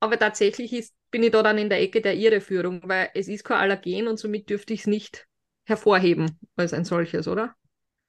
[0.00, 3.44] Aber tatsächlich ist, bin ich da dann in der Ecke der Irreführung, weil es ist
[3.44, 5.26] kein Allergen und somit dürfte ich es nicht
[5.64, 7.54] hervorheben als ein solches, oder?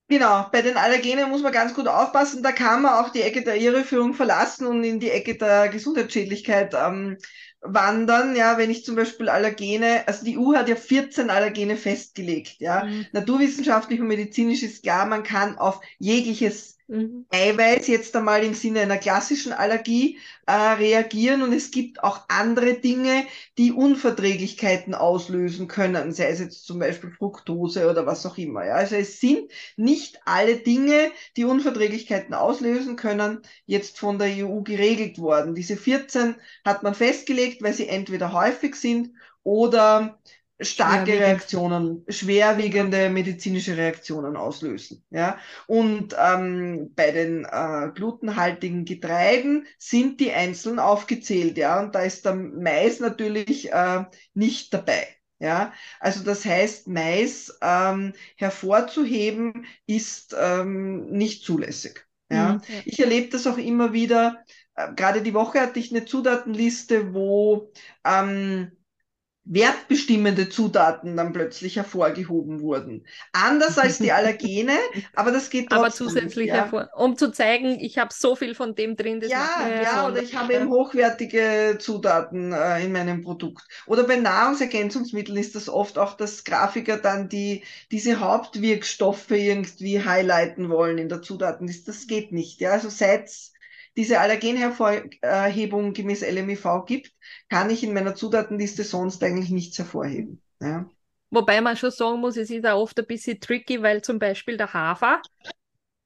[0.10, 2.42] Genau, bei den Allergenen muss man ganz gut aufpassen.
[2.42, 6.74] Da kann man auch die Ecke der Irreführung verlassen und in die Ecke der Gesundheitsschädlichkeit
[6.74, 7.18] ähm,
[7.60, 8.34] wandern.
[8.36, 12.56] Ja, wenn ich zum Beispiel Allergene, also die EU hat ja 14 Allergene festgelegt.
[12.60, 13.06] Ja, mhm.
[13.12, 17.26] naturwissenschaftlich und medizinisch ist klar, man kann auf jegliches mhm.
[17.30, 22.76] Eiweiß jetzt einmal im Sinne einer klassischen Allergie äh, reagieren und es gibt auch andere
[22.76, 23.26] Dinge,
[23.58, 28.66] die Unverträglichkeiten auslösen können, sei es jetzt zum Beispiel Fructose oder was auch immer.
[28.66, 28.76] Ja.
[28.76, 35.20] Also es sind nicht alle Dinge, die Unverträglichkeiten auslösen können, jetzt von der EU geregelt
[35.20, 35.56] worden.
[35.56, 36.36] Diese 14
[36.66, 39.12] hat man festgelegt, weil sie entweder häufig sind
[39.44, 40.20] oder
[40.60, 45.04] starke Reaktionen, schwerwiegende medizinische Reaktionen auslösen.
[45.10, 45.38] Ja?
[45.68, 52.26] Und ähm, bei den äh, glutenhaltigen Getreiden sind die einzeln aufgezählt, ja, und da ist
[52.26, 55.08] der Mais natürlich äh, nicht dabei.
[55.40, 62.08] Ja, also das heißt, Mais ähm, hervorzuheben ist ähm, nicht zulässig.
[62.32, 62.82] Ja, mhm, ja.
[62.86, 64.44] ich erlebe das auch immer wieder.
[64.74, 67.72] Äh, Gerade die Woche hatte ich eine Zutatenliste, wo
[68.04, 68.72] ähm,
[69.50, 73.06] wertbestimmende Zutaten dann plötzlich hervorgehoben wurden.
[73.32, 74.74] Anders als die Allergene,
[75.16, 75.80] aber das geht trotzdem.
[75.80, 76.56] Aber zusätzlich ja.
[76.56, 79.20] hervor, um zu zeigen, ich habe so viel von dem drin.
[79.20, 79.48] Das ja,
[79.82, 83.64] ja, oder ich habe eben hochwertige Zutaten äh, in meinem Produkt.
[83.86, 90.70] Oder bei Nahrungsergänzungsmitteln ist das oft auch, dass Grafiker dann die diese Hauptwirkstoffe irgendwie highlighten
[90.70, 91.92] wollen in der Zutatenliste.
[91.92, 92.60] Das geht nicht.
[92.60, 93.32] Ja, also seit
[93.98, 97.12] diese Allergenhervorhebung gemäß LMIV gibt,
[97.50, 100.42] kann ich in meiner Zutatenliste sonst eigentlich nichts hervorheben.
[100.62, 100.90] Ja.
[101.32, 104.56] Wobei man schon sagen muss, es ist auch oft ein bisschen tricky, weil zum Beispiel
[104.56, 105.22] der Hafer,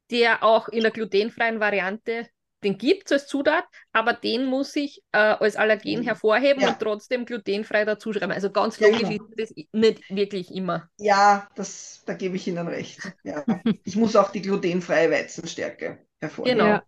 [0.10, 2.28] der auch in der glutenfreien Variante,
[2.64, 6.04] den gibt es als Zutat, aber den muss ich äh, als Allergen mhm.
[6.04, 6.70] hervorheben ja.
[6.70, 8.32] und trotzdem glutenfrei dazuschreiben.
[8.32, 9.26] Also ganz logisch genau.
[9.36, 10.90] ist das nicht wirklich immer.
[10.98, 13.00] Ja, das, da gebe ich Ihnen recht.
[13.24, 13.44] Ja.
[13.84, 16.60] ich muss auch die glutenfreie Weizenstärke hervorheben.
[16.60, 16.80] Genau.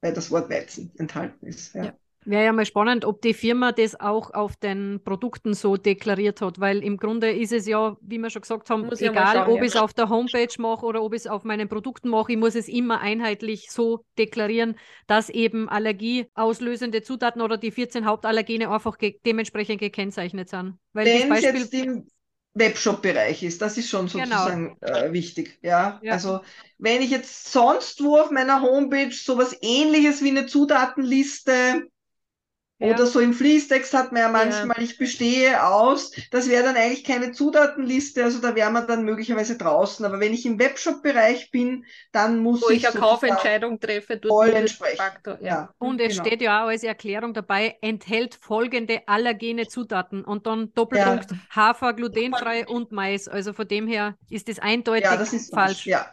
[0.00, 1.74] Weil das Wort Weizen enthalten ist.
[1.74, 1.84] Ja.
[1.84, 1.92] ja.
[2.26, 6.60] Wäre ja mal spannend, ob die Firma das auch auf den Produkten so deklariert hat,
[6.60, 9.56] weil im Grunde ist es ja, wie wir schon gesagt haben, muss egal, schauen, ob
[9.56, 9.62] ja.
[9.62, 12.38] ich es auf der Homepage mache oder ob ich es auf meinen Produkten mache, ich
[12.38, 14.76] muss es immer einheitlich so deklarieren,
[15.06, 20.76] dass eben allergieauslösende Zutaten oder die 14 Hauptallergene einfach ge dementsprechend gekennzeichnet sind.
[20.92, 22.06] Weil Wenn das Beispiel jetzt im
[22.54, 24.24] Webshop-Bereich ist, das ist schon genau.
[24.24, 24.98] sozusagen genau.
[24.98, 25.58] äh, wichtig.
[25.62, 26.00] Ja?
[26.02, 26.12] ja?
[26.12, 26.40] also
[26.78, 31.88] wenn ich jetzt sonst wo auf meiner Homepage sowas ähnliches wie eine Zutatenliste
[32.80, 32.94] ja.
[32.94, 34.82] Oder so im Fließtext hat man ja manchmal, ja.
[34.82, 36.12] ich bestehe aus.
[36.30, 40.04] Das wäre dann eigentlich keine Zutatenliste, also da wäre man dann möglicherweise draußen.
[40.06, 42.84] Aber wenn ich im Webshop-Bereich bin, dann muss Wo ich.
[42.84, 44.98] Wo ich eine Kaufentscheidung treffe, voll entsprechend.
[44.98, 45.74] Faktor, ja.
[45.76, 46.24] Und es genau.
[46.24, 52.66] steht ja auch als Erklärung dabei, enthält folgende allergene Zutaten und dann Doppelpunkt Hafer, glutenfrei
[52.66, 53.28] und Mais.
[53.28, 55.84] Also von dem her ist das eindeutig ja, das ist falsch.
[55.84, 56.06] Ja.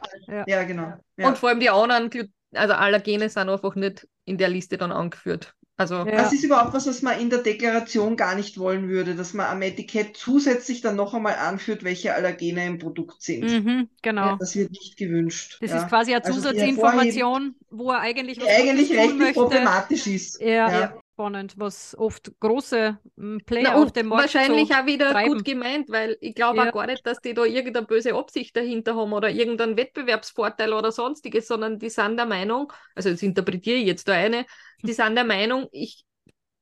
[0.46, 0.94] ja, genau.
[1.16, 2.10] Und vor allem die anderen,
[2.54, 5.56] also Allergene sind einfach nicht in der Liste dann angeführt.
[5.80, 6.06] Also, ja.
[6.06, 9.46] Das ist überhaupt was, was man in der Deklaration gar nicht wollen würde, dass man
[9.46, 13.44] am Etikett zusätzlich dann noch einmal anführt, welche Allergene im Produkt sind.
[13.44, 14.26] Mhm, genau.
[14.26, 15.60] Ja, das wird nicht gewünscht.
[15.62, 15.84] Das ja.
[15.84, 19.40] ist quasi eine also Zusatzinformation, wo er eigentlich was eigentlich rechtlich möchte.
[19.40, 20.42] problematisch ist.
[20.42, 25.12] Ja, spannend, was oft große hm, Player Na, auf dem Markt Wahrscheinlich so auch wieder
[25.12, 25.34] treiben.
[25.34, 26.70] gut gemeint, weil ich glaube ja.
[26.70, 30.92] auch gar nicht, dass die da irgendeine böse Absicht dahinter haben oder irgendeinen Wettbewerbsvorteil oder
[30.92, 34.46] sonstiges, sondern die sind der Meinung, also das interpretiere ich jetzt da eine,
[34.84, 36.06] die sind der Meinung, ich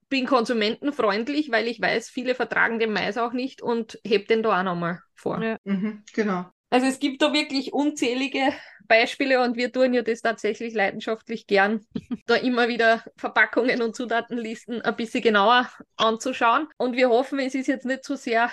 [0.08, 4.60] bin konsumentenfreundlich, weil ich weiß, viele vertragen den Mais auch nicht und heb den da
[4.60, 5.44] auch nochmal vor.
[5.44, 5.58] Ja.
[5.66, 6.46] Mhm, genau.
[6.76, 8.52] Also es gibt da wirklich unzählige
[8.90, 11.86] Beispiele und wir tun ja das tatsächlich leidenschaftlich gern,
[12.28, 16.68] da immer wieder Verpackungen und Zutatenlisten ein bisschen genauer anzuschauen.
[16.76, 18.52] Und wir hoffen, es ist jetzt nicht so sehr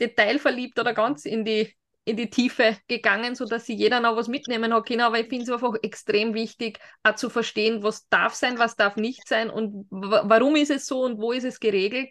[0.00, 4.72] detailverliebt oder ganz in die in die Tiefe gegangen, sodass sie jeder noch was mitnehmen
[4.72, 5.00] hat können.
[5.00, 8.94] Aber ich finde es einfach extrem wichtig, auch zu verstehen, was darf sein, was darf
[8.94, 12.08] nicht sein und warum ist es so und wo ist es geregelt.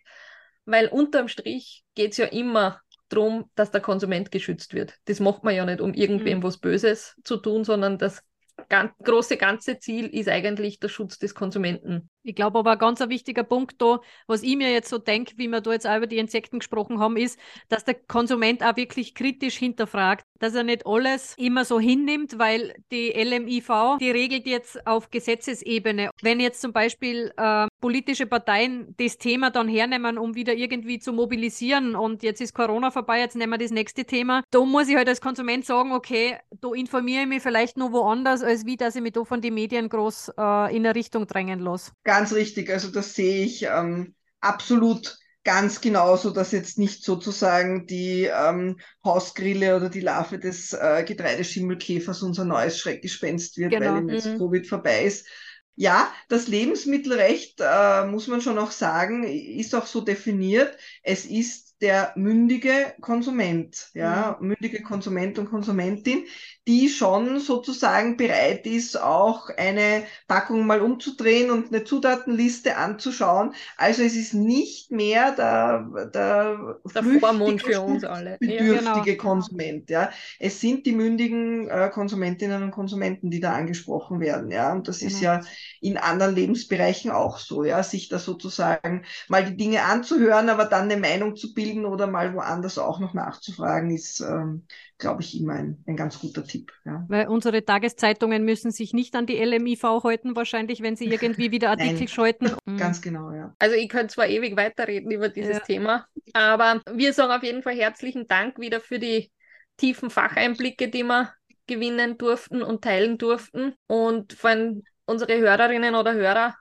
[0.66, 4.96] Weil unterm Strich geht es ja immer darum, dass der Konsument geschützt wird.
[5.06, 6.44] Das macht man ja nicht, um irgendwem mhm.
[6.44, 8.24] was Böses zu tun, sondern das
[8.70, 12.10] ganz, große ganze Ziel ist eigentlich der Schutz des Konsumenten.
[12.28, 15.34] Ich glaube aber ein ganz ein wichtiger Punkt da, was ich mir jetzt so denke,
[15.38, 18.76] wie wir da jetzt auch über die Insekten gesprochen haben, ist, dass der Konsument auch
[18.76, 24.46] wirklich kritisch hinterfragt, dass er nicht alles immer so hinnimmt, weil die LMIV, die regelt
[24.46, 26.10] jetzt auf Gesetzesebene.
[26.22, 31.14] Wenn jetzt zum Beispiel äh, politische Parteien das Thema dann hernehmen, um wieder irgendwie zu
[31.14, 34.98] mobilisieren und jetzt ist Corona vorbei, jetzt nehmen wir das nächste Thema, da muss ich
[34.98, 38.96] halt als Konsument sagen, okay, da informiere ich mich vielleicht noch woanders, als wie, dass
[38.96, 41.92] ich mich da von den Medien groß äh, in eine Richtung drängen lasse.
[42.18, 48.24] Ganz richtig, also das sehe ich ähm, absolut ganz genauso, dass jetzt nicht sozusagen die
[48.24, 53.94] ähm, Hausgrille oder die Larve des äh, Getreideschimmelkäfers unser neues Schreckgespenst wird, genau.
[53.94, 54.40] weil jetzt mhm.
[54.40, 55.28] Covid vorbei ist.
[55.76, 60.76] Ja, das Lebensmittelrecht, äh, muss man schon auch sagen, ist auch so definiert.
[61.04, 64.48] Es ist der mündige Konsument, ja, mhm.
[64.48, 66.24] mündige Konsument und Konsumentin,
[66.68, 73.54] die schon sozusagen bereit ist, auch eine Packung mal umzudrehen und eine Zutatenliste anzuschauen.
[73.78, 78.38] Also es ist nicht mehr der, der, der Vormund für uns alle.
[78.40, 79.18] Bedürftige ja, genau.
[79.22, 80.10] Konsument, ja.
[80.40, 84.74] Es sind die mündigen äh, Konsumentinnen und Konsumenten, die da angesprochen werden, ja.
[84.74, 85.12] Und das genau.
[85.12, 85.42] ist ja
[85.80, 90.92] in anderen Lebensbereichen auch so, ja, sich da sozusagen mal die Dinge anzuhören, aber dann
[90.92, 94.66] eine Meinung zu bilden oder mal woanders auch noch nachzufragen, ist, ähm,
[94.98, 96.72] glaube ich, immer ein, ein ganz guter Tipp.
[96.86, 97.06] Ja.
[97.08, 101.70] Weil unsere Tageszeitungen müssen sich nicht an die LMIV halten, wahrscheinlich, wenn sie irgendwie wieder
[101.72, 102.52] Artikel schalten.
[102.66, 102.78] Mhm.
[102.78, 103.54] Ganz genau, ja.
[103.60, 105.64] Also ich könnte zwar ewig weiterreden über dieses ja.
[105.64, 109.32] Thema, aber wir sagen auf jeden Fall herzlichen Dank wieder für die
[109.78, 111.32] tiefen Facheinblicke, die wir
[111.68, 113.74] gewinnen durften und teilen durften.
[113.88, 116.56] Und wenn unsere Hörerinnen oder Hörer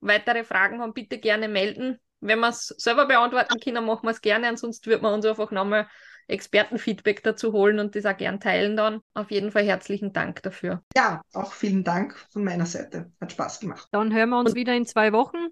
[0.00, 1.98] weitere Fragen haben, bitte gerne melden.
[2.20, 4.48] Wenn wir es selber beantworten können, machen wir es gerne.
[4.48, 5.88] Ansonsten wird man uns einfach nochmal
[6.28, 9.00] Expertenfeedback dazu holen und das auch gern teilen dann.
[9.14, 10.82] Auf jeden Fall herzlichen Dank dafür.
[10.96, 13.10] Ja, auch vielen Dank von meiner Seite.
[13.20, 13.88] Hat Spaß gemacht.
[13.92, 15.48] Dann hören wir uns und wieder in zwei Wochen.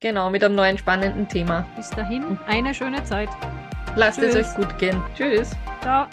[0.00, 1.66] Genau, mit einem neuen spannenden Thema.
[1.76, 3.30] Bis dahin, eine schöne Zeit.
[3.96, 4.34] Lasst Tschüss.
[4.34, 5.02] es euch gut gehen.
[5.14, 5.50] Tschüss.
[5.80, 6.08] Ciao.